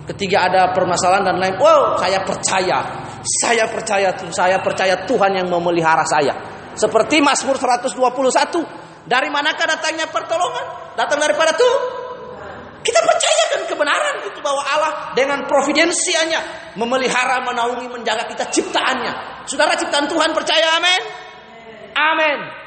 Ketika 0.05 0.37
ada 0.47 0.61
permasalahan 0.71 1.33
dan 1.33 1.37
lain, 1.41 1.57
wow, 1.57 1.97
saya 1.97 2.21
percaya. 2.21 2.79
Saya 3.25 3.65
percaya, 3.67 4.13
saya 4.31 4.57
percaya 4.61 5.03
Tuhan 5.09 5.41
yang 5.41 5.49
memelihara 5.49 6.05
saya. 6.05 6.37
Seperti 6.77 7.19
Mazmur 7.19 7.57
121. 7.57 9.09
Dari 9.09 9.27
manakah 9.33 9.65
datangnya 9.67 10.05
pertolongan? 10.07 10.93
Datang 10.95 11.17
daripada 11.17 11.51
Tuhan. 11.57 11.81
Kita 12.85 13.03
percayakan 13.03 13.61
kebenaran 13.67 14.15
itu 14.31 14.39
bahwa 14.39 14.63
Allah 14.63 15.11
dengan 15.11 15.43
providensianya 15.43 16.71
memelihara, 16.79 17.43
menaungi, 17.43 17.91
menjaga 17.91 18.29
kita 18.31 18.47
ciptaannya. 18.47 19.43
Saudara 19.43 19.75
ciptaan 19.75 20.07
Tuhan 20.07 20.31
percaya 20.31 20.79
amin? 20.79 21.01
Amin. 21.97 22.66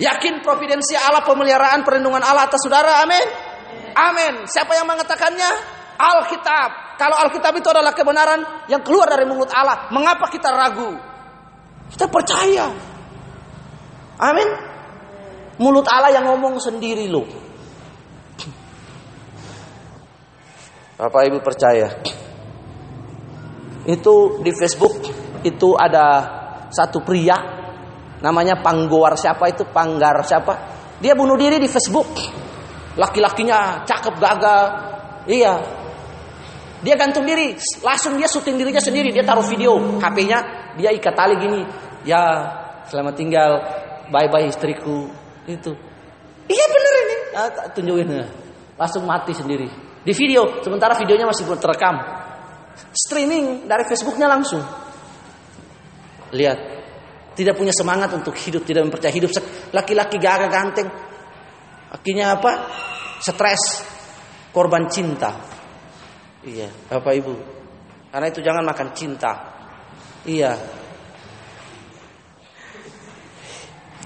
Yakin 0.00 0.40
providensi 0.40 0.96
Allah, 0.96 1.20
pemeliharaan, 1.20 1.84
perlindungan 1.84 2.24
Allah 2.24 2.48
atas 2.48 2.64
saudara, 2.64 3.04
amin? 3.04 3.26
Amin. 3.92 4.48
Siapa 4.48 4.72
yang 4.72 4.88
mengatakannya? 4.88 5.50
Alkitab. 6.00 6.96
Kalau 6.96 7.16
Alkitab 7.20 7.52
itu 7.60 7.68
adalah 7.68 7.92
kebenaran 7.92 8.64
yang 8.72 8.80
keluar 8.80 9.12
dari 9.12 9.28
mulut 9.28 9.52
Allah, 9.52 9.92
mengapa 9.92 10.32
kita 10.32 10.48
ragu? 10.48 10.96
Kita 11.92 12.08
percaya. 12.08 12.72
Amin. 14.24 14.48
Mulut 15.60 15.84
Allah 15.84 16.16
yang 16.16 16.24
ngomong 16.32 16.56
sendiri 16.56 17.04
loh. 17.04 17.28
Bapak 20.96 21.28
Ibu 21.28 21.44
percaya. 21.44 22.00
Itu 23.84 24.40
di 24.40 24.52
Facebook 24.56 24.96
itu 25.44 25.76
ada 25.76 26.06
satu 26.72 27.04
pria 27.04 27.59
namanya 28.20 28.60
Panggowar 28.60 29.16
siapa 29.16 29.48
itu? 29.50 29.68
Panggar 29.68 30.20
siapa? 30.24 30.52
Dia 31.00 31.16
bunuh 31.16 31.36
diri 31.36 31.56
di 31.56 31.68
Facebook. 31.68 32.12
Laki-lakinya 33.00 33.88
cakep 33.88 34.14
gagal. 34.20 34.62
Iya. 35.24 35.54
Dia 36.80 36.94
gantung 36.96 37.24
diri. 37.24 37.56
Langsung 37.80 38.16
dia 38.20 38.28
syuting 38.28 38.60
dirinya 38.60 38.80
sendiri. 38.80 39.12
Dia 39.12 39.24
taruh 39.24 39.44
video 39.44 40.00
HP-nya. 40.00 40.38
Dia 40.76 40.92
ikat 40.92 41.14
tali 41.16 41.40
gini. 41.40 41.60
Ya 42.04 42.20
selamat 42.88 43.14
tinggal. 43.16 43.50
Bye 44.12 44.28
bye 44.28 44.48
istriku. 44.48 45.08
Itu. 45.48 45.72
Iya 46.48 46.64
bener 46.68 46.94
ini. 47.00 47.16
Nah, 47.32 47.48
tunjukin. 47.72 48.08
Langsung 48.76 49.04
mati 49.08 49.32
sendiri. 49.32 49.68
Di 50.04 50.12
video. 50.12 50.60
Sementara 50.60 50.96
videonya 50.96 51.24
masih 51.28 51.48
belum 51.48 51.60
terekam. 51.60 51.96
Streaming 52.92 53.68
dari 53.68 53.84
Facebooknya 53.88 54.28
langsung. 54.28 54.60
Lihat 56.32 56.79
tidak 57.40 57.56
punya 57.56 57.72
semangat 57.72 58.12
untuk 58.12 58.36
hidup, 58.36 58.68
tidak 58.68 58.84
mempercayai 58.84 59.16
hidup. 59.16 59.32
Laki-laki 59.72 60.20
gagah 60.20 60.52
ganteng. 60.52 60.92
Akhirnya 61.88 62.36
apa? 62.36 62.68
Stres, 63.16 63.80
korban 64.52 64.92
cinta. 64.92 65.40
Iya, 66.44 66.68
Bapak 66.92 67.16
Ibu. 67.16 67.34
Karena 68.12 68.26
itu 68.28 68.44
jangan 68.44 68.60
makan 68.68 68.88
cinta. 68.92 69.32
Iya. 70.28 70.52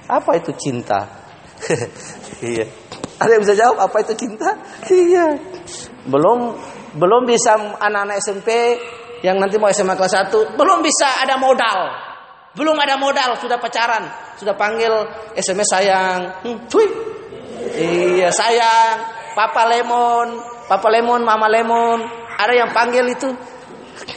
Apa 0.07 0.39
itu 0.39 0.55
cinta? 0.55 1.27
iya. 2.55 2.71
Ada 3.19 3.31
yang 3.35 3.43
bisa 3.43 3.59
jawab 3.59 3.83
apa 3.83 3.97
itu 4.07 4.15
cinta? 4.15 4.63
Iya. 4.87 5.43
Belum 6.07 6.55
belum 6.95 7.27
bisa 7.27 7.59
anak-anak 7.83 8.23
SMP 8.23 8.79
yang 9.27 9.41
nanti 9.43 9.59
mau 9.59 9.73
SMA 9.73 9.97
kelas 9.99 10.31
1 10.31 10.55
belum 10.55 10.79
bisa 10.85 11.25
ada 11.25 11.41
modal 11.41 12.04
belum 12.55 12.77
ada 12.79 12.95
modal, 12.95 13.35
sudah 13.43 13.59
pacaran, 13.59 14.07
sudah 14.39 14.55
panggil 14.55 14.95
SMS 15.35 15.69
sayang. 15.75 16.21
Hmm, 16.47 16.59
cuy. 16.71 16.87
Iya, 17.75 18.31
sayang. 18.31 18.97
Papa 19.35 19.67
Lemon, 19.67 20.39
Papa 20.71 20.87
Lemon, 20.87 21.27
Mama 21.27 21.51
Lemon. 21.51 22.07
Ada 22.39 22.55
yang 22.55 22.71
panggil 22.71 23.03
itu. 23.11 23.27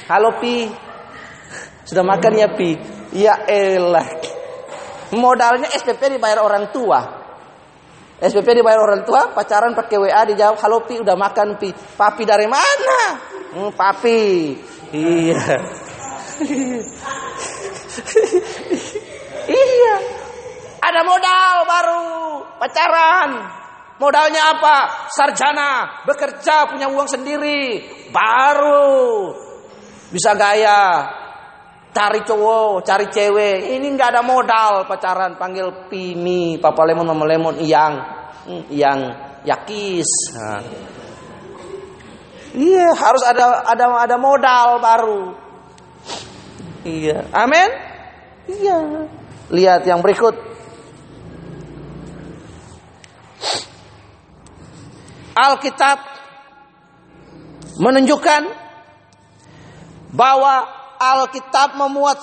Halo 0.05 0.37
Pi. 0.37 0.69
Sudah 1.81 2.05
makan 2.05 2.37
ya 2.37 2.53
Pi? 2.53 2.77
Ya 3.17 3.41
elah. 3.49 4.05
Modalnya 5.17 5.73
SPP 5.73 6.17
dibayar 6.21 6.45
orang 6.45 6.69
tua. 6.69 6.99
SPP 8.17 8.61
dibayar 8.61 8.81
orang 8.81 9.05
tua, 9.05 9.33
pacaran 9.33 9.77
pakai 9.77 9.97
WA 10.01 10.21
dijawab, 10.25 10.57
"Halo 10.61 10.85
Pi, 10.85 11.01
udah 11.01 11.13
makan 11.17 11.57
Pi." 11.57 11.69
Papi 11.73 12.25
dari 12.25 12.49
mana? 12.49 13.01
Hmm, 13.53 13.71
papi. 13.73 14.53
Iya. 14.93 15.41
iya. 19.61 19.95
Ada 20.77 21.01
modal 21.03 21.55
baru, 21.65 22.05
pacaran. 22.61 23.29
Modalnya 23.97 24.53
apa? 24.53 25.09
Sarjana, 25.09 26.05
bekerja, 26.05 26.69
punya 26.69 26.85
uang 26.85 27.09
sendiri, 27.09 27.81
baru 28.13 29.33
bisa 30.11 30.35
gaya. 30.37 30.81
Cari 31.97 32.21
cowok, 32.21 32.85
cari 32.85 33.09
cewek. 33.09 33.73
Ini 33.73 33.87
nggak 33.97 34.09
ada 34.13 34.21
modal 34.21 34.85
pacaran, 34.85 35.33
panggil 35.33 35.89
Pimi, 35.89 36.61
Papa 36.61 36.85
Lemon, 36.85 37.09
Mama 37.09 37.25
Lemon, 37.25 37.57
Iyang, 37.57 37.95
hmm, 38.45 38.63
Iyang, 38.69 38.99
Yakis. 39.41 40.09
Nah. 40.37 40.61
Iya, 42.53 42.93
harus 42.93 43.23
ada 43.25 43.65
ada 43.65 43.85
ada 43.97 44.15
modal 44.21 44.77
baru. 44.77 45.21
Iya. 46.85 47.33
Amin. 47.33 47.86
Iya. 48.47 49.07
Lihat 49.51 49.81
yang 49.83 49.99
berikut. 49.99 50.35
Alkitab 55.37 55.99
menunjukkan 57.77 58.41
bahwa 60.09 60.65
Alkitab 60.97 61.77
memuat 61.77 62.17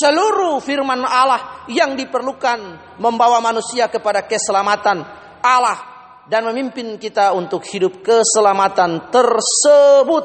seluruh 0.00 0.56
firman 0.64 1.04
Allah 1.04 1.68
yang 1.68 1.92
diperlukan 1.92 2.58
membawa 2.96 3.38
manusia 3.44 3.86
kepada 3.92 4.24
keselamatan 4.24 5.04
Allah 5.44 5.78
dan 6.24 6.48
memimpin 6.48 6.96
kita 6.96 7.36
untuk 7.36 7.68
hidup 7.68 8.00
keselamatan 8.00 9.12
tersebut. 9.12 10.24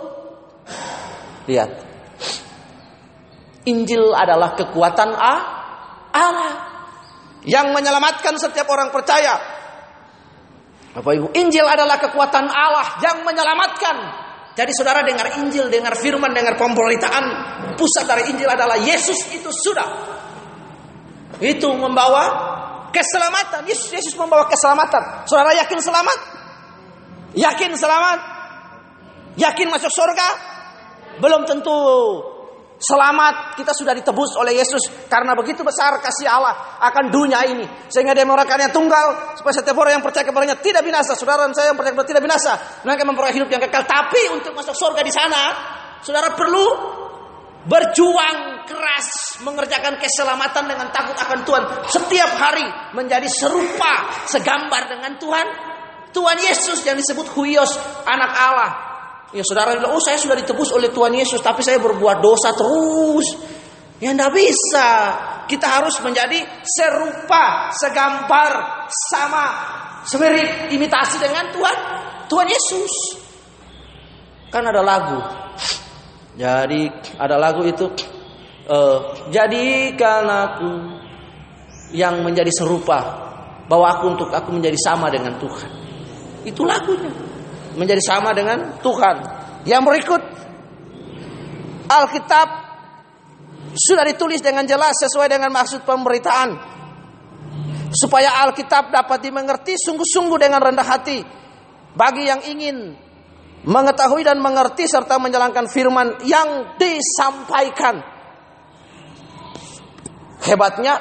Lihat. 1.52 1.93
Injil 3.64 4.12
adalah 4.12 4.56
kekuatan 4.60 5.10
Allah 5.16 6.54
yang 7.48 7.72
menyelamatkan 7.72 8.36
setiap 8.36 8.68
orang 8.72 8.92
percaya. 8.92 9.40
Bapak 10.94 11.14
Ibu, 11.16 11.28
Injil 11.34 11.66
adalah 11.66 11.98
kekuatan 11.98 12.46
Allah 12.48 13.02
yang 13.02 13.26
menyelamatkan. 13.26 13.96
Jadi 14.54 14.72
saudara 14.78 15.02
dengar 15.02 15.42
Injil, 15.42 15.72
dengar 15.74 15.98
firman, 15.98 16.30
dengar 16.30 16.54
pemberitaan. 16.54 17.26
Pusat 17.74 18.06
dari 18.06 18.24
Injil 18.30 18.46
adalah 18.46 18.78
Yesus 18.78 19.34
itu 19.34 19.50
sudah. 19.50 19.90
Itu 21.42 21.74
membawa 21.74 22.24
keselamatan. 22.94 23.66
Yesus, 23.66 23.90
Yesus 23.90 24.14
membawa 24.14 24.46
keselamatan. 24.46 25.26
Saudara 25.26 25.58
yakin 25.58 25.82
selamat? 25.82 26.20
Yakin 27.34 27.72
selamat? 27.74 28.20
Yakin 29.42 29.68
masuk 29.74 29.90
surga? 29.90 30.28
Belum 31.18 31.50
tentu. 31.50 31.74
Selamat, 32.84 33.56
kita 33.56 33.72
sudah 33.72 33.96
ditebus 33.96 34.36
oleh 34.36 34.60
Yesus 34.60 35.08
karena 35.08 35.32
begitu 35.40 35.64
besar 35.64 36.04
kasih 36.04 36.28
Allah 36.28 36.84
akan 36.84 37.16
dunia 37.16 37.40
ini. 37.48 37.64
Sehingga 37.88 38.12
dia 38.12 38.28
yang 38.28 38.76
tunggal 38.76 39.40
supaya 39.40 39.56
setiap 39.56 39.80
orang 39.80 39.96
yang 39.96 40.04
percaya 40.04 40.28
kepadanya 40.28 40.60
tidak 40.60 40.84
binasa. 40.84 41.16
Saudara 41.16 41.48
saya 41.56 41.72
yang 41.72 41.80
percaya 41.80 41.96
kepada 41.96 42.12
tidak 42.12 42.24
binasa, 42.28 42.84
mereka 42.84 43.08
memperoleh 43.08 43.36
hidup 43.40 43.48
yang 43.48 43.64
kekal. 43.64 43.88
Tapi 43.88 44.36
untuk 44.36 44.52
masuk 44.52 44.76
surga 44.76 45.00
di 45.00 45.16
sana, 45.16 45.42
saudara 46.04 46.36
perlu 46.36 46.68
berjuang 47.64 48.68
keras 48.68 49.40
mengerjakan 49.48 49.96
keselamatan 49.96 50.68
dengan 50.68 50.92
takut 50.92 51.16
akan 51.16 51.40
Tuhan 51.48 51.64
setiap 51.88 52.32
hari 52.36 52.68
menjadi 52.92 53.32
serupa 53.32 54.28
segambar 54.28 54.92
dengan 54.92 55.16
Tuhan 55.16 55.48
Tuhan 56.12 56.38
Yesus 56.44 56.84
yang 56.84 57.00
disebut 57.00 57.32
Huios 57.32 57.72
anak 58.04 58.32
Allah 58.36 58.93
Ya 59.34 59.42
saudara 59.42 59.74
bilang, 59.74 59.98
oh 59.98 60.04
saya 60.06 60.22
sudah 60.22 60.38
ditebus 60.38 60.70
oleh 60.78 60.94
Tuhan 60.94 61.10
Yesus, 61.10 61.42
tapi 61.42 61.66
saya 61.66 61.82
berbuat 61.82 62.22
dosa 62.22 62.54
terus. 62.54 63.34
Ya 63.98 64.14
tidak 64.14 64.30
bisa. 64.30 64.90
Kita 65.50 65.82
harus 65.82 65.98
menjadi 66.06 66.38
serupa, 66.62 67.74
segambar, 67.74 68.86
sama, 69.10 69.48
semirip, 70.06 70.70
imitasi 70.70 71.18
dengan 71.18 71.50
Tuhan, 71.50 71.78
Tuhan 72.30 72.48
Yesus. 72.48 72.94
Kan 74.54 74.70
ada 74.70 74.86
lagu. 74.86 75.18
Jadi 76.38 76.94
ada 77.18 77.36
lagu 77.42 77.66
itu, 77.66 77.90
uh, 78.70 79.18
jadikan 79.34 80.30
aku 80.30 80.72
yang 81.90 82.22
menjadi 82.22 82.54
serupa, 82.54 83.02
bawa 83.66 83.98
aku 83.98 84.14
untuk 84.14 84.30
aku 84.30 84.54
menjadi 84.54 84.78
sama 84.78 85.10
dengan 85.10 85.42
Tuhan. 85.42 85.70
Itu 86.46 86.70
lagunya 86.70 87.33
menjadi 87.78 88.02
sama 88.02 88.34
dengan 88.34 88.80
Tuhan. 88.82 89.16
Yang 89.64 89.84
berikut 89.84 90.22
Alkitab 91.88 92.48
sudah 93.74 94.06
ditulis 94.06 94.40
dengan 94.40 94.66
jelas 94.70 94.94
sesuai 95.02 95.28
dengan 95.30 95.50
maksud 95.50 95.82
pemberitaan. 95.84 96.74
Supaya 97.94 98.42
Alkitab 98.50 98.90
dapat 98.90 99.22
dimengerti 99.22 99.78
sungguh-sungguh 99.78 100.38
dengan 100.42 100.62
rendah 100.62 100.88
hati 100.88 101.22
bagi 101.94 102.26
yang 102.26 102.42
ingin 102.42 102.98
mengetahui 103.64 104.26
dan 104.26 104.42
mengerti 104.42 104.90
serta 104.90 105.22
menjalankan 105.22 105.70
firman 105.70 106.26
yang 106.26 106.74
disampaikan. 106.76 108.02
Hebatnya 110.44 111.00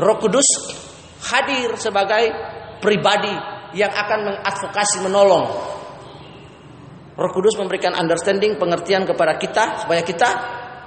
Roh 0.00 0.18
Kudus 0.18 0.48
hadir 1.30 1.78
sebagai 1.78 2.34
pribadi 2.82 3.53
yang 3.74 3.90
akan 3.90 4.18
mengadvokasi 4.32 5.02
menolong. 5.02 5.44
Roh 7.14 7.30
Kudus 7.30 7.54
memberikan 7.54 7.94
understanding, 7.94 8.58
pengertian 8.58 9.06
kepada 9.06 9.38
kita 9.38 9.86
supaya 9.86 10.02
kita 10.02 10.28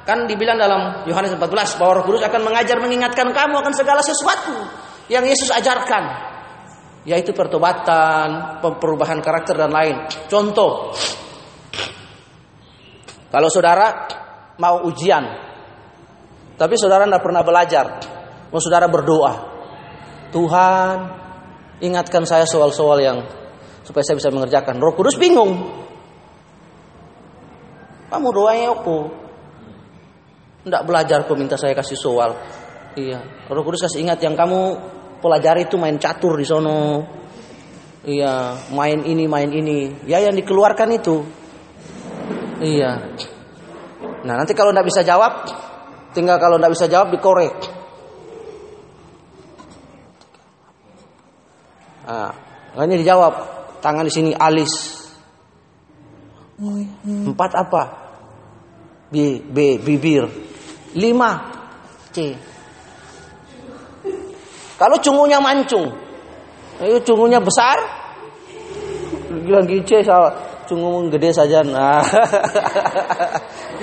kan 0.04 0.23
dibilang 0.28 0.60
dalam 0.60 1.04
Yohanes 1.08 1.36
14 1.36 1.80
bahwa 1.80 2.00
Roh 2.00 2.06
Kudus 2.08 2.23
akan 2.23 2.41
mengajar 2.47 2.80
mengingatkan 2.80 3.32
kamu 3.32 3.56
akan 3.60 3.73
segala 3.76 4.00
sesuatu 4.04 4.56
yang 5.08 5.23
Yesus 5.23 5.52
ajarkan 5.52 6.36
yaitu 7.08 7.32
pertobatan, 7.32 8.60
perubahan 8.60 9.23
karakter 9.23 9.56
dan 9.56 9.71
lain. 9.71 9.95
Contoh, 10.28 10.91
kalau 13.32 13.47
saudara 13.47 14.04
mau 14.60 14.84
ujian, 14.84 15.23
tapi 16.60 16.76
saudara 16.76 17.08
tidak 17.08 17.23
pernah 17.23 17.47
belajar, 17.47 17.86
mau 18.52 18.60
saudara 18.60 18.91
berdoa, 18.91 19.34
Tuhan 20.36 21.27
Ingatkan 21.78 22.26
saya 22.26 22.50
soal-soal 22.50 22.98
yang 23.06 23.22
supaya 23.86 24.02
saya 24.02 24.18
bisa 24.18 24.34
mengerjakan. 24.34 24.82
Roh 24.82 24.98
Kudus 24.98 25.16
bingung. 25.16 25.54
Kamu 28.08 28.28
doanya 28.34 28.74
apa? 28.74 28.98
Tidak 30.66 30.84
belajar 30.84 31.24
kok 31.24 31.38
minta 31.38 31.56
saya 31.56 31.78
kasih 31.78 31.96
soal. 32.00 32.34
Iya. 32.98 33.48
Roh 33.48 33.62
Kudus 33.62 33.86
kasih 33.86 34.02
ingat 34.02 34.18
yang 34.26 34.34
kamu 34.34 34.76
pelajari 35.22 35.70
itu 35.70 35.78
main 35.78 36.02
catur 36.02 36.34
di 36.42 36.46
sono. 36.50 37.06
Iya, 38.08 38.68
main 38.74 39.04
ini, 39.04 39.30
main 39.30 39.52
ini. 39.52 40.08
Ya 40.10 40.18
yang 40.24 40.34
dikeluarkan 40.34 40.90
itu. 40.98 41.22
Iya. 42.58 42.92
Nah 44.26 44.34
nanti 44.34 44.58
kalau 44.58 44.74
tidak 44.74 44.90
bisa 44.90 45.06
jawab, 45.06 45.46
tinggal 46.18 46.42
kalau 46.42 46.58
tidak 46.58 46.74
bisa 46.74 46.86
jawab 46.90 47.13
dikorek. 47.13 47.77
Nah, 52.08 52.32
hanya 52.80 52.96
dijawab 52.96 53.34
tangan 53.84 54.08
di 54.08 54.13
sini 54.15 54.32
alis. 54.32 55.04
Empat 57.04 57.52
apa? 57.52 57.84
B, 59.12 59.43
B 59.43 59.76
bibir. 59.84 60.24
Lima 60.96 61.52
C. 62.15 62.32
Kalau 64.78 64.98
cungunya 65.04 65.41
mancung, 65.43 65.89
itu 66.80 67.02
cungunya 67.04 67.43
besar, 67.43 67.76
bilang 69.43 69.67
C 69.67 70.06
salah. 70.06 70.63
Cungu 70.67 71.08
gede 71.08 71.32
saja. 71.32 71.63
Nah, 71.63 72.04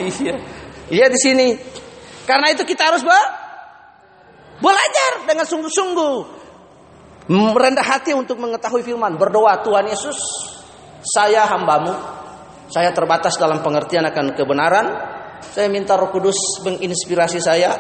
iya, 0.01 0.37
iya 0.93 1.07
di 1.09 1.19
sini. 1.21 1.57
Karena 2.29 2.53
itu 2.53 2.65
kita 2.65 2.93
harus 2.93 3.01
belajar 4.61 5.11
dengan 5.25 5.49
sungguh-sungguh 5.49 6.44
Merendah 7.25 7.85
hati 7.85 8.13
untuk 8.13 8.37
mengetahui 8.37 8.85
firman. 8.85 9.17
Berdoa 9.17 9.65
Tuhan 9.65 9.89
Yesus, 9.89 10.19
saya 11.01 11.49
hambamu. 11.49 11.93
Saya 12.69 12.93
terbatas 12.93 13.41
dalam 13.41 13.65
pengertian 13.65 14.05
akan 14.05 14.37
kebenaran. 14.37 14.87
Saya 15.41 15.73
minta 15.73 15.97
roh 15.97 16.13
kudus 16.13 16.61
menginspirasi 16.65 17.41
saya. 17.41 17.73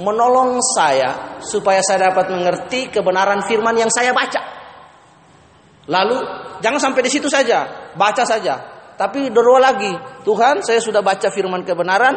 Menolong 0.00 0.58
saya 0.74 1.38
supaya 1.44 1.82
saya 1.82 2.10
dapat 2.10 2.34
mengerti 2.34 2.90
kebenaran 2.90 3.46
firman 3.46 3.78
yang 3.78 3.90
saya 3.90 4.10
baca. 4.10 4.42
Lalu 5.90 6.16
jangan 6.62 6.80
sampai 6.90 7.02
di 7.06 7.10
situ 7.10 7.30
saja. 7.30 7.92
Baca 7.94 8.26
saja. 8.26 8.54
Tapi 8.98 9.30
berdoa 9.30 9.60
lagi. 9.62 9.92
Tuhan 10.26 10.66
saya 10.66 10.82
sudah 10.82 11.02
baca 11.02 11.30
firman 11.30 11.62
kebenaran. 11.62 12.14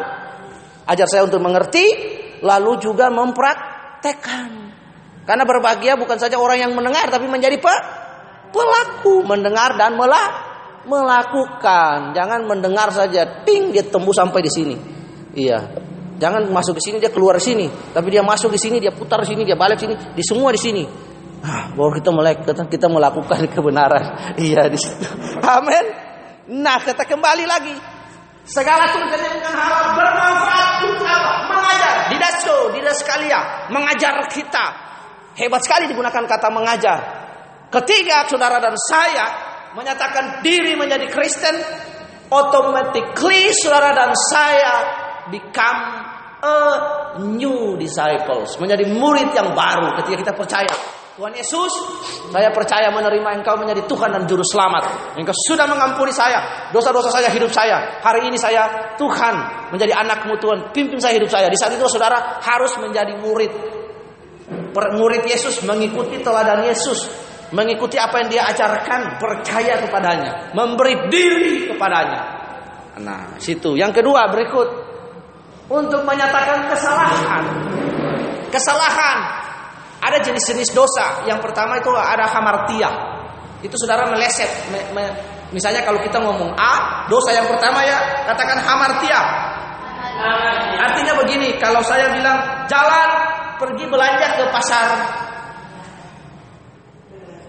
Ajar 0.90 1.06
saya 1.06 1.22
untuk 1.26 1.38
mengerti. 1.38 1.86
Lalu 2.42 2.82
juga 2.82 3.10
mempraktekkan. 3.14 4.63
Karena 5.24 5.48
berbahagia 5.48 5.96
bukan 5.96 6.20
saja 6.20 6.36
orang 6.36 6.60
yang 6.60 6.72
mendengar 6.76 7.08
tapi 7.08 7.24
menjadi 7.24 7.56
pe 7.56 7.74
pelaku 8.52 9.24
mendengar 9.24 9.74
dan 9.80 9.96
melah 9.96 10.54
melakukan. 10.84 12.12
Jangan 12.12 12.44
mendengar 12.44 12.92
saja, 12.92 13.42
ting 13.42 13.72
dia 13.72 13.82
tembus 13.88 14.20
sampai 14.20 14.44
di 14.44 14.52
sini. 14.52 14.76
Iya. 15.34 15.82
Jangan 16.14 16.46
masuk 16.52 16.78
di 16.78 16.82
sini 16.84 16.96
dia 17.02 17.10
keluar 17.10 17.42
sini, 17.42 17.66
tapi 17.90 18.14
dia 18.14 18.22
masuk 18.22 18.54
di 18.54 18.60
sini, 18.60 18.78
dia 18.78 18.94
putar 18.94 19.26
di 19.26 19.34
sini, 19.34 19.42
dia 19.42 19.58
balik 19.58 19.82
sini, 19.82 19.98
di 20.14 20.22
semua 20.22 20.54
di 20.54 20.60
sini. 20.60 20.84
Ah, 21.44 21.74
bahwa 21.74 21.90
kita 21.92 22.10
melek, 22.14 22.36
kita 22.70 22.86
melakukan 22.86 23.48
kebenaran. 23.54 24.36
Iya 24.38 24.70
di 24.70 24.78
situ. 24.78 25.04
Amin. 25.42 25.84
Nah, 26.62 26.78
kita 26.80 27.02
kembali 27.08 27.44
lagi. 27.48 27.74
Segala 28.44 28.92
tulisan 28.92 29.40
bukan 29.40 29.54
halal 29.56 29.96
bermanfaat 29.96 30.84
untuk 30.84 31.08
apa? 31.08 31.48
Mengajar, 31.48 31.94
didaso, 32.12 32.56
didaskalia, 32.76 33.40
mengajar 33.72 34.28
kita 34.28 34.93
Hebat 35.34 35.66
sekali 35.66 35.90
digunakan 35.90 36.22
kata 36.22 36.48
mengajar. 36.54 36.98
Ketika 37.70 38.30
saudara 38.30 38.62
dan 38.62 38.78
saya 38.78 39.26
menyatakan 39.74 40.46
diri 40.46 40.78
menjadi 40.78 41.10
Kristen, 41.10 41.58
automatically 42.30 43.50
saudara 43.50 43.90
dan 43.98 44.14
saya 44.14 44.74
become 45.34 45.80
a 46.44 46.58
new 47.18 47.74
disciples, 47.74 48.54
menjadi 48.62 48.86
murid 48.94 49.34
yang 49.34 49.50
baru 49.58 49.98
ketika 50.02 50.16
kita 50.22 50.32
percaya. 50.38 50.74
Tuhan 51.14 51.30
Yesus, 51.30 51.70
saya 52.34 52.50
percaya 52.50 52.90
menerima 52.90 53.38
Engkau 53.38 53.54
menjadi 53.54 53.86
Tuhan 53.86 54.10
dan 54.10 54.26
Juru 54.26 54.42
Selamat. 54.42 55.14
Engkau 55.14 55.30
sudah 55.46 55.62
mengampuni 55.70 56.10
saya, 56.10 56.70
dosa-dosa 56.74 57.06
saya, 57.06 57.30
hidup 57.30 57.54
saya. 57.54 58.02
Hari 58.02 58.26
ini 58.26 58.34
saya 58.34 58.94
Tuhan, 58.98 59.34
menjadi 59.70 59.94
anakmu 59.94 60.34
Tuhan, 60.42 60.74
pimpin 60.74 60.98
saya 60.98 61.14
hidup 61.14 61.30
saya. 61.30 61.46
Di 61.46 61.54
saat 61.54 61.70
itu 61.74 61.86
saudara 61.86 62.42
harus 62.42 62.74
menjadi 62.82 63.14
murid 63.22 63.50
murid 64.74 65.24
Yesus 65.24 65.64
mengikuti 65.64 66.20
teladan 66.20 66.64
Yesus, 66.68 67.08
mengikuti 67.54 67.96
apa 67.96 68.24
yang 68.24 68.28
dia 68.28 68.42
ajarkan, 68.50 69.16
percaya 69.16 69.80
kepadanya, 69.80 70.52
memberi 70.52 71.08
diri 71.08 71.70
kepadanya. 71.72 72.20
Nah, 73.00 73.34
situ. 73.42 73.74
Yang 73.74 74.02
kedua 74.02 74.30
berikut 74.30 74.68
untuk 75.70 76.04
menyatakan 76.06 76.70
kesalahan. 76.70 77.42
Kesalahan 78.52 79.18
ada 80.04 80.18
jenis-jenis 80.22 80.70
dosa. 80.70 81.26
Yang 81.26 81.42
pertama 81.42 81.80
itu 81.80 81.90
ada 81.90 82.28
hamartia. 82.28 82.90
Itu 83.64 83.74
saudara 83.80 84.06
meleset. 84.12 84.68
Me, 84.70 84.78
me, 84.92 85.04
misalnya 85.50 85.82
kalau 85.82 85.98
kita 86.04 86.20
ngomong 86.20 86.52
A, 86.54 87.06
dosa 87.08 87.32
yang 87.32 87.48
pertama 87.48 87.82
ya 87.82 88.28
katakan 88.28 88.60
hamartia. 88.60 89.20
Artinya 90.78 91.18
begini, 91.18 91.58
kalau 91.58 91.82
saya 91.82 92.14
bilang 92.14 92.68
jalan 92.70 93.08
pergi 93.58 93.84
belanja 93.88 94.26
ke 94.38 94.44
pasar 94.50 94.88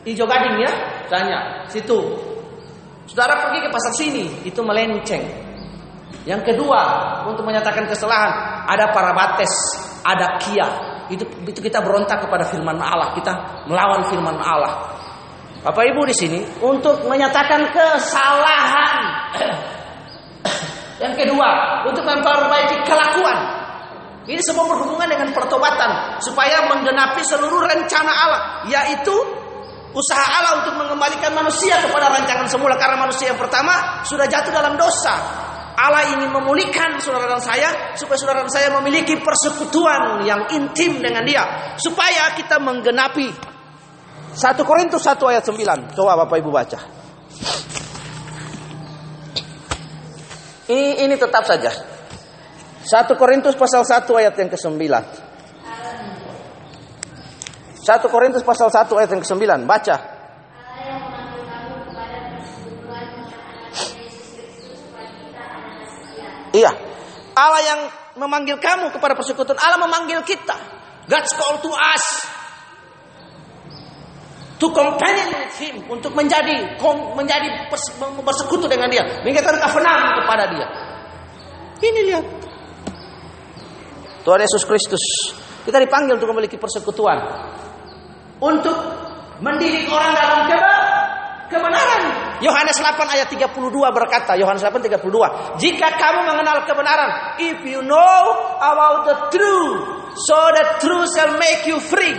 Ijo 0.05 0.29
Gading 0.29 0.61
ya, 0.61 0.71
tanya 1.09 1.65
situ. 1.65 1.97
Saudara 3.09 3.49
pergi 3.49 3.65
ke 3.65 3.69
pasar 3.73 3.93
sini, 3.97 4.45
itu 4.45 4.61
melenceng. 4.61 5.25
Yang 6.29 6.53
kedua, 6.53 6.81
untuk 7.25 7.41
menyatakan 7.41 7.89
kesalahan, 7.89 8.65
ada 8.69 8.93
parabates, 8.93 9.49
ada 10.05 10.37
kia. 10.37 10.69
Itu 11.09 11.25
itu 11.45 11.57
kita 11.57 11.81
berontak 11.81 12.21
kepada 12.21 12.45
firman 12.45 12.77
Allah, 12.77 13.17
kita 13.17 13.65
melawan 13.65 14.05
firman 14.05 14.37
Allah. 14.37 14.93
Bapak 15.65 15.81
Ibu 15.89 16.05
di 16.05 16.13
sini 16.13 16.39
untuk 16.61 17.09
menyatakan 17.09 17.73
kesalahan. 17.73 19.01
Yang 21.01 21.13
kedua, 21.25 21.81
untuk 21.89 22.05
memperbaiki 22.05 22.85
kelakuan. 22.85 23.64
Ini 24.25 24.41
semua 24.41 24.65
berhubungan 24.65 25.05
dengan 25.05 25.29
pertobatan 25.37 26.17
supaya 26.17 26.65
menggenapi 26.65 27.21
seluruh 27.21 27.61
rencana 27.61 28.09
Allah, 28.09 28.41
yaitu 28.65 29.13
usaha 29.93 30.25
Allah 30.41 30.65
untuk 30.65 30.81
mengembalikan 30.81 31.31
manusia 31.37 31.77
kepada 31.77 32.09
rancangan 32.09 32.49
semula 32.49 32.73
karena 32.75 32.97
manusia 32.97 33.31
yang 33.31 33.39
pertama 33.39 34.01
sudah 34.01 34.25
jatuh 34.25 34.49
dalam 34.49 34.75
dosa. 34.75 35.45
Allah 35.75 36.07
ingin 36.15 36.31
memulihkan 36.31 37.03
saudara 37.03 37.35
dan 37.35 37.43
saya 37.43 37.93
supaya 37.99 38.17
saudara 38.17 38.47
dan 38.47 38.51
saya 38.51 38.71
memiliki 38.79 39.19
persekutuan 39.19 40.23
yang 40.23 40.47
intim 40.55 41.03
dengan 41.03 41.21
dia 41.27 41.75
supaya 41.75 42.31
kita 42.33 42.63
menggenapi 42.63 43.27
1 43.27 44.67
Korintus 44.67 45.03
1 45.03 45.19
ayat 45.31 45.43
9. 45.43 45.95
Coba 45.95 46.15
Bapak 46.23 46.39
Ibu 46.39 46.51
baca. 46.51 46.79
Ini, 50.65 51.05
ini 51.05 51.15
tetap 51.15 51.45
saja. 51.45 51.94
1 52.85 53.17
Korintus 53.17 53.57
pasal 53.57 53.81
1 53.81 54.05
ayat 54.13 54.37
yang 54.37 54.53
ke-9. 54.53 54.77
1 54.77 55.01
Korintus 58.13 58.45
pasal 58.45 58.69
1 58.69 58.85
ayat 58.93 59.09
yang 59.09 59.25
ke-9. 59.25 59.41
Baca. 59.65 59.95
Iya. 66.53 66.71
Allah 67.35 67.61
yang 67.65 67.91
memanggil 68.21 68.61
kamu 68.61 68.93
kepada 68.93 69.17
persekutuan. 69.17 69.57
Allah 69.57 69.81
memanggil 69.81 70.21
kita. 70.21 70.53
God's 71.09 71.33
call 71.33 71.57
to 71.65 71.73
us. 71.73 72.05
To 74.61 74.69
companion 74.71 75.35
with 75.41 75.57
him. 75.57 75.89
Untuk 75.89 76.13
menjadi 76.13 76.77
menjadi 77.17 77.65
bersekutu 78.21 78.69
dengan 78.69 78.93
dia. 78.93 79.01
Mengikatkan 79.25 79.57
covenant 79.57 80.21
kepada 80.21 80.53
dia. 80.53 80.69
Ini 81.81 82.13
lihat. 82.13 82.44
Tuhan 84.25 84.41
Yesus 84.41 84.65
Kristus. 84.65 85.03
Kita 85.61 85.77
dipanggil 85.77 86.17
untuk 86.17 86.33
memiliki 86.33 86.57
persekutuan. 86.57 87.21
Untuk 88.41 88.75
mendidik 89.39 89.85
orang 89.87 90.11
dalam 90.17 90.39
kebenaran. 91.45 92.01
Yohanes 92.41 92.77
8 92.81 93.15
ayat 93.15 93.27
32 93.31 93.53
berkata, 93.71 94.33
Yohanes 94.35 94.65
8 94.65 94.81
32, 94.81 95.61
jika 95.61 95.87
kamu 95.95 96.19
mengenal 96.27 96.65
kebenaran, 96.67 97.39
if 97.39 97.57
you 97.63 97.79
know 97.85 98.21
about 98.59 99.07
the 99.07 99.17
truth, 99.31 99.77
so 100.25 100.37
the 100.51 100.65
truth 100.83 101.07
shall 101.15 101.37
make 101.37 101.63
you 101.69 101.77
free. 101.77 102.17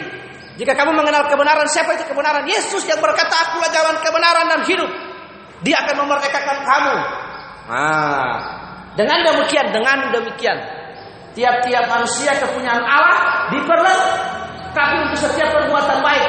Jika 0.57 0.73
kamu 0.73 0.97
mengenal 0.97 1.29
kebenaran, 1.29 1.69
siapa 1.69 2.01
itu 2.01 2.09
kebenaran? 2.09 2.49
Yesus 2.49 2.81
yang 2.89 3.03
berkata, 3.03 3.35
akulah 3.45 3.69
jalan 3.69 4.01
kebenaran 4.01 4.47
dan 4.57 4.61
hidup. 4.65 4.91
Dia 5.61 5.85
akan 5.85 6.07
memerdekakan 6.07 6.59
kamu. 6.65 6.97
Nah, 7.67 8.35
dengan 8.97 9.19
demikian, 9.21 9.67
dengan 9.69 10.09
demikian, 10.17 10.57
tiap-tiap 11.37 11.85
manusia 11.85 12.33
kepunyaan 12.41 12.81
Allah 12.81 13.53
diperlengkapi 13.53 14.97
untuk 15.13 15.21
setiap 15.21 15.53
perbuatan 15.53 16.01
baik. 16.01 16.25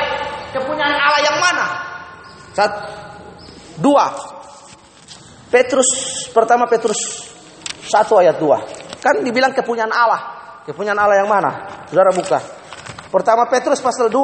Kepunyaan 0.51 0.95
Allah 0.99 1.21
yang 1.23 1.37
mana? 1.39 1.65
Satu, 2.51 2.79
dua. 3.79 4.05
Petrus 5.47 5.87
pertama 6.35 6.67
Petrus 6.67 7.23
satu 7.87 8.19
ayat 8.19 8.35
dua. 8.35 8.59
Kan 8.99 9.23
dibilang 9.23 9.55
kepunyaan 9.55 9.95
Allah. 9.95 10.21
Kepunyaan 10.67 10.99
Allah 10.99 11.23
yang 11.23 11.31
mana? 11.31 11.79
Saudara 11.87 12.11
buka. 12.11 12.43
Pertama 13.07 13.47
Petrus 13.47 13.79
pasal 13.79 14.11
2. 14.11 14.19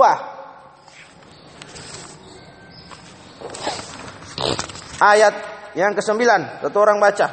Ayat 4.99 5.33
yang 5.79 5.95
ke-9. 5.95 6.19
Satu 6.67 6.77
orang 6.83 6.99
baca. 6.99 7.31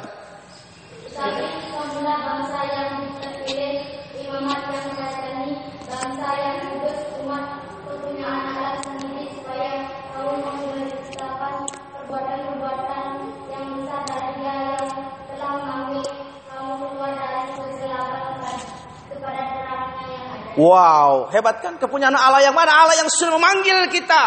Wow, 20.59 21.31
hebat 21.31 21.63
kan 21.63 21.79
kepunyaan 21.79 22.11
Allah 22.11 22.43
yang 22.43 22.51
mana? 22.51 22.75
Allah 22.83 22.99
yang 22.99 23.07
sudah 23.07 23.39
memanggil 23.39 23.87
kita, 23.87 24.23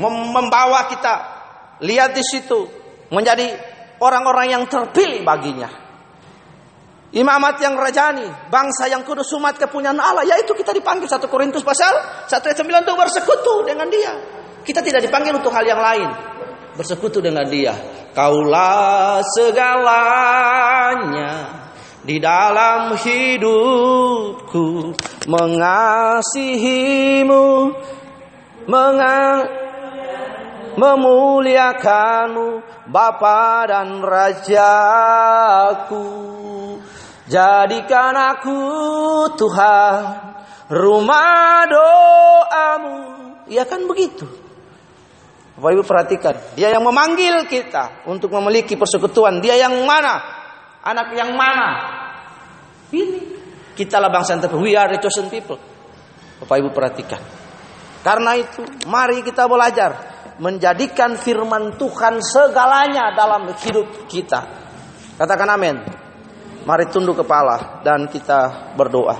Mem 0.00 0.32
membawa 0.32 0.88
kita. 0.88 1.14
Lihat 1.84 2.16
di 2.16 2.24
situ, 2.24 2.64
menjadi 3.12 3.52
orang-orang 4.00 4.56
yang 4.56 4.64
terpilih 4.64 5.20
baginya. 5.20 5.68
Imamat 7.12 7.60
yang 7.60 7.76
rajani, 7.76 8.24
bangsa 8.48 8.88
yang 8.88 9.04
kudus 9.04 9.28
umat 9.36 9.60
kepunyaan 9.60 10.00
Allah, 10.00 10.24
yaitu 10.24 10.56
kita 10.56 10.72
dipanggil 10.72 11.04
satu 11.04 11.28
Korintus 11.28 11.60
pasal 11.60 11.92
1 12.24 12.32
ayat 12.32 12.56
9 12.56 12.88
untuk 12.88 12.96
bersekutu 12.96 13.68
dengan 13.68 13.84
dia. 13.92 14.16
Kita 14.64 14.80
tidak 14.80 15.04
dipanggil 15.04 15.36
untuk 15.36 15.52
hal 15.52 15.68
yang 15.68 15.76
lain. 15.76 16.08
Bersekutu 16.72 17.20
dengan 17.20 17.44
dia. 17.44 17.76
Kaulah 18.16 19.20
segalanya 19.36 20.82
di 22.02 22.18
dalam 22.18 22.98
hidupku 22.98 24.90
mengasihimu 25.30 27.46
mengang 28.66 29.46
memuliakanmu 30.74 32.46
Bapa 32.90 33.70
dan 33.70 34.02
Rajaku. 34.02 36.10
Jadikan 37.30 38.18
aku 38.18 38.58
Tuhan 39.38 40.02
rumah 40.66 41.62
doamu. 41.70 42.98
Ya 43.46 43.62
kan 43.62 43.86
begitu? 43.86 44.26
Bapak 45.54 45.70
Ibu 45.78 45.86
perhatikan 45.86 46.34
dia 46.58 46.74
yang 46.74 46.82
memanggil 46.82 47.46
kita 47.46 48.02
untuk 48.10 48.34
memiliki 48.34 48.74
persekutuan. 48.74 49.38
Dia 49.38 49.54
yang 49.54 49.86
mana 49.86 50.41
Anak 50.82 51.14
yang 51.14 51.38
mana? 51.38 51.70
Ini. 52.90 53.20
Kitalah 53.72 54.10
bangsa 54.10 54.36
yang 54.36 54.42
terpilih. 54.44 54.62
We 54.62 54.74
are 54.74 54.90
the 54.90 54.98
chosen 55.00 55.30
people. 55.30 55.56
Bapak 56.42 56.58
Ibu 56.58 56.74
perhatikan. 56.74 57.22
Karena 58.02 58.34
itu, 58.34 58.66
mari 58.90 59.22
kita 59.22 59.46
belajar 59.46 60.12
menjadikan 60.42 61.14
firman 61.14 61.78
Tuhan 61.78 62.18
segalanya 62.18 63.14
dalam 63.14 63.46
hidup 63.54 64.10
kita. 64.10 64.40
Katakan 65.14 65.48
amin. 65.54 65.76
Mari 66.66 66.90
tunduk 66.90 67.22
kepala 67.22 67.82
dan 67.86 68.10
kita 68.10 68.74
berdoa. 68.74 69.18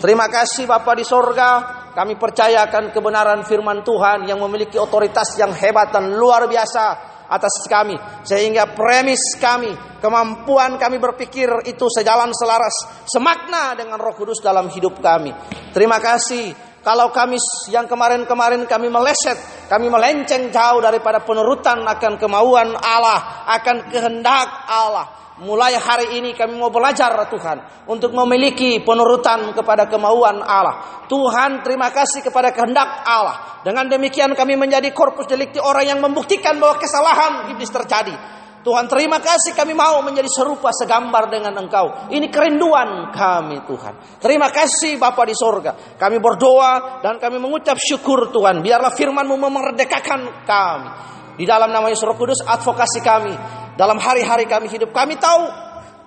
Terima 0.00 0.28
kasih 0.32 0.64
Bapak 0.64 0.96
di 0.96 1.04
sorga. 1.04 1.50
Kami 1.96 2.20
percayakan 2.20 2.92
kebenaran 2.92 3.40
firman 3.48 3.80
Tuhan 3.80 4.28
yang 4.28 4.36
memiliki 4.44 4.76
otoritas 4.76 5.32
yang 5.40 5.56
hebat 5.56 5.88
dan 5.88 6.12
luar 6.12 6.44
biasa 6.44 7.15
atas 7.26 7.66
kami 7.66 7.94
sehingga 8.22 8.72
premis 8.74 9.38
kami 9.38 9.74
kemampuan 9.98 10.78
kami 10.78 10.96
berpikir 11.02 11.66
itu 11.66 11.86
sejalan 11.90 12.30
selaras 12.34 13.04
semakna 13.06 13.74
dengan 13.74 13.98
Roh 13.98 14.14
Kudus 14.14 14.38
dalam 14.38 14.70
hidup 14.70 14.98
kami 15.02 15.34
terima 15.74 15.98
kasih 15.98 16.54
kalau 16.86 17.10
kami 17.10 17.34
yang 17.66 17.90
kemarin-kemarin 17.90 18.62
kami 18.70 18.86
meleset, 18.86 19.34
kami 19.66 19.90
melenceng 19.90 20.54
jauh 20.54 20.78
daripada 20.78 21.18
penurutan 21.18 21.82
akan 21.82 22.14
kemauan 22.14 22.78
Allah, 22.78 23.42
akan 23.58 23.90
kehendak 23.90 24.46
Allah. 24.70 25.25
Mulai 25.36 25.76
hari 25.76 26.16
ini 26.16 26.32
kami 26.32 26.56
mau 26.56 26.72
belajar 26.72 27.12
Tuhan 27.28 27.84
untuk 27.92 28.08
memiliki 28.16 28.80
penurutan 28.80 29.52
kepada 29.52 29.84
kemauan 29.84 30.40
Allah. 30.40 31.04
Tuhan 31.12 31.60
terima 31.60 31.92
kasih 31.92 32.24
kepada 32.24 32.56
kehendak 32.56 33.04
Allah. 33.04 33.60
Dengan 33.60 33.84
demikian 33.84 34.32
kami 34.32 34.56
menjadi 34.56 34.88
korpus 34.96 35.28
delikti 35.28 35.60
orang 35.60 35.92
yang 35.92 36.00
membuktikan 36.00 36.56
bahwa 36.56 36.80
kesalahan 36.80 37.52
iblis 37.52 37.68
terjadi. 37.68 38.16
Tuhan 38.64 38.88
terima 38.88 39.20
kasih 39.20 39.52
kami 39.52 39.76
mau 39.76 40.00
menjadi 40.00 40.26
serupa 40.32 40.72
segambar 40.72 41.28
dengan 41.28 41.52
engkau. 41.60 42.08
Ini 42.08 42.32
kerinduan 42.32 43.12
kami 43.12 43.60
Tuhan. 43.68 44.16
Terima 44.16 44.48
kasih 44.48 44.96
Bapa 44.96 45.20
di 45.28 45.36
sorga. 45.36 46.00
Kami 46.00 46.16
berdoa 46.16 47.04
dan 47.04 47.20
kami 47.20 47.36
mengucap 47.36 47.76
syukur 47.76 48.32
Tuhan. 48.32 48.64
Biarlah 48.64 48.90
firmanmu 48.90 49.36
memerdekakan 49.36 50.48
kami. 50.48 50.88
Di 51.36 51.44
dalam 51.44 51.68
nama 51.68 51.92
Yesus 51.92 52.08
Roh 52.08 52.16
Kudus 52.16 52.40
advokasi 52.40 53.04
kami 53.04 53.65
dalam 53.76 54.00
hari-hari 54.00 54.48
kami 54.48 54.72
hidup. 54.72 54.90
Kami 54.90 55.20
tahu 55.20 55.44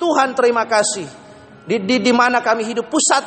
Tuhan 0.02 0.34
terima 0.34 0.66
kasih. 0.66 1.06
Di, 1.70 1.86
di, 1.86 2.02
di 2.02 2.10
mana 2.10 2.42
kami 2.42 2.66
hidup 2.66 2.90
pusat 2.90 3.22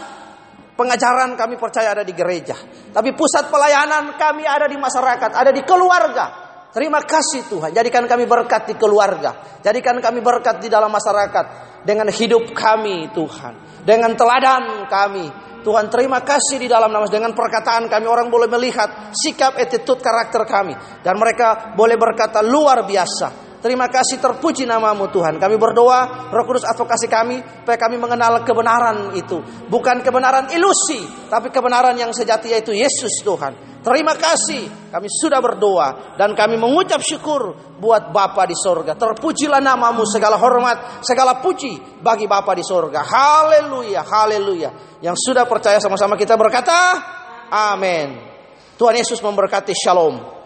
pengajaran 0.75 1.39
kami 1.39 1.55
percaya 1.57 1.95
ada 1.95 2.03
di 2.03 2.11
gereja. 2.11 2.59
Tapi 2.91 3.15
pusat 3.15 3.49
pelayanan 3.49 4.19
kami 4.19 4.43
ada 4.43 4.67
di 4.67 4.75
masyarakat, 4.75 5.31
ada 5.31 5.55
di 5.55 5.63
keluarga. 5.63 6.43
Terima 6.75 7.05
kasih 7.05 7.47
Tuhan. 7.47 7.71
Jadikan 7.71 8.09
kami 8.09 8.27
berkat 8.27 8.73
di 8.73 8.75
keluarga. 8.75 9.61
Jadikan 9.63 10.01
kami 10.03 10.25
berkat 10.25 10.59
di 10.59 10.73
dalam 10.73 10.91
masyarakat. 10.91 11.71
Dengan 11.87 12.09
hidup 12.11 12.51
kami 12.57 13.13
Tuhan. 13.15 13.85
Dengan 13.87 14.17
teladan 14.19 14.89
kami. 14.89 15.27
Tuhan 15.63 15.87
terima 15.87 16.27
kasih 16.27 16.59
di 16.59 16.67
dalam 16.67 16.91
nama 16.91 17.07
dengan 17.07 17.31
perkataan 17.31 17.87
kami 17.87 18.07
orang 18.11 18.27
boleh 18.27 18.51
melihat 18.51 19.15
sikap 19.15 19.55
attitude 19.55 20.03
karakter 20.03 20.43
kami 20.43 20.75
dan 21.07 21.15
mereka 21.15 21.71
boleh 21.79 21.95
berkata 21.95 22.43
luar 22.43 22.83
biasa 22.83 23.52
Terima 23.63 23.87
kasih 23.87 24.19
terpuji 24.19 24.67
namamu 24.67 25.07
Tuhan. 25.15 25.39
Kami 25.39 25.55
berdoa, 25.55 26.35
Roh 26.35 26.43
Kudus 26.43 26.67
advokasi 26.67 27.07
kami, 27.07 27.39
supaya 27.63 27.79
kami 27.79 27.95
mengenal 27.95 28.43
kebenaran 28.43 29.15
itu. 29.15 29.39
Bukan 29.71 30.03
kebenaran 30.03 30.51
ilusi, 30.51 31.07
tapi 31.31 31.55
kebenaran 31.55 31.95
yang 31.95 32.11
sejati 32.11 32.51
yaitu 32.51 32.75
Yesus 32.75 33.23
Tuhan. 33.23 33.79
Terima 33.87 34.19
kasih, 34.19 34.91
kami 34.91 35.07
sudah 35.07 35.39
berdoa 35.39 36.19
dan 36.19 36.35
kami 36.35 36.59
mengucap 36.59 36.99
syukur 37.07 37.55
buat 37.79 38.11
Bapa 38.11 38.51
di 38.51 38.59
sorga. 38.59 38.99
Terpujilah 38.99 39.63
namamu, 39.63 40.03
segala 40.11 40.35
hormat, 40.43 41.03
segala 41.07 41.39
puji 41.39 42.03
bagi 42.03 42.27
Bapa 42.27 42.59
di 42.59 42.67
sorga. 42.67 43.07
Haleluya, 43.07 44.03
haleluya. 44.03 44.99
Yang 44.99 45.23
sudah 45.23 45.47
percaya 45.47 45.79
sama-sama 45.79 46.19
kita 46.19 46.35
berkata, 46.35 46.99
Amin. 47.47 48.19
Tuhan 48.75 48.99
Yesus 48.99 49.23
memberkati 49.23 49.71
Shalom. 49.71 50.42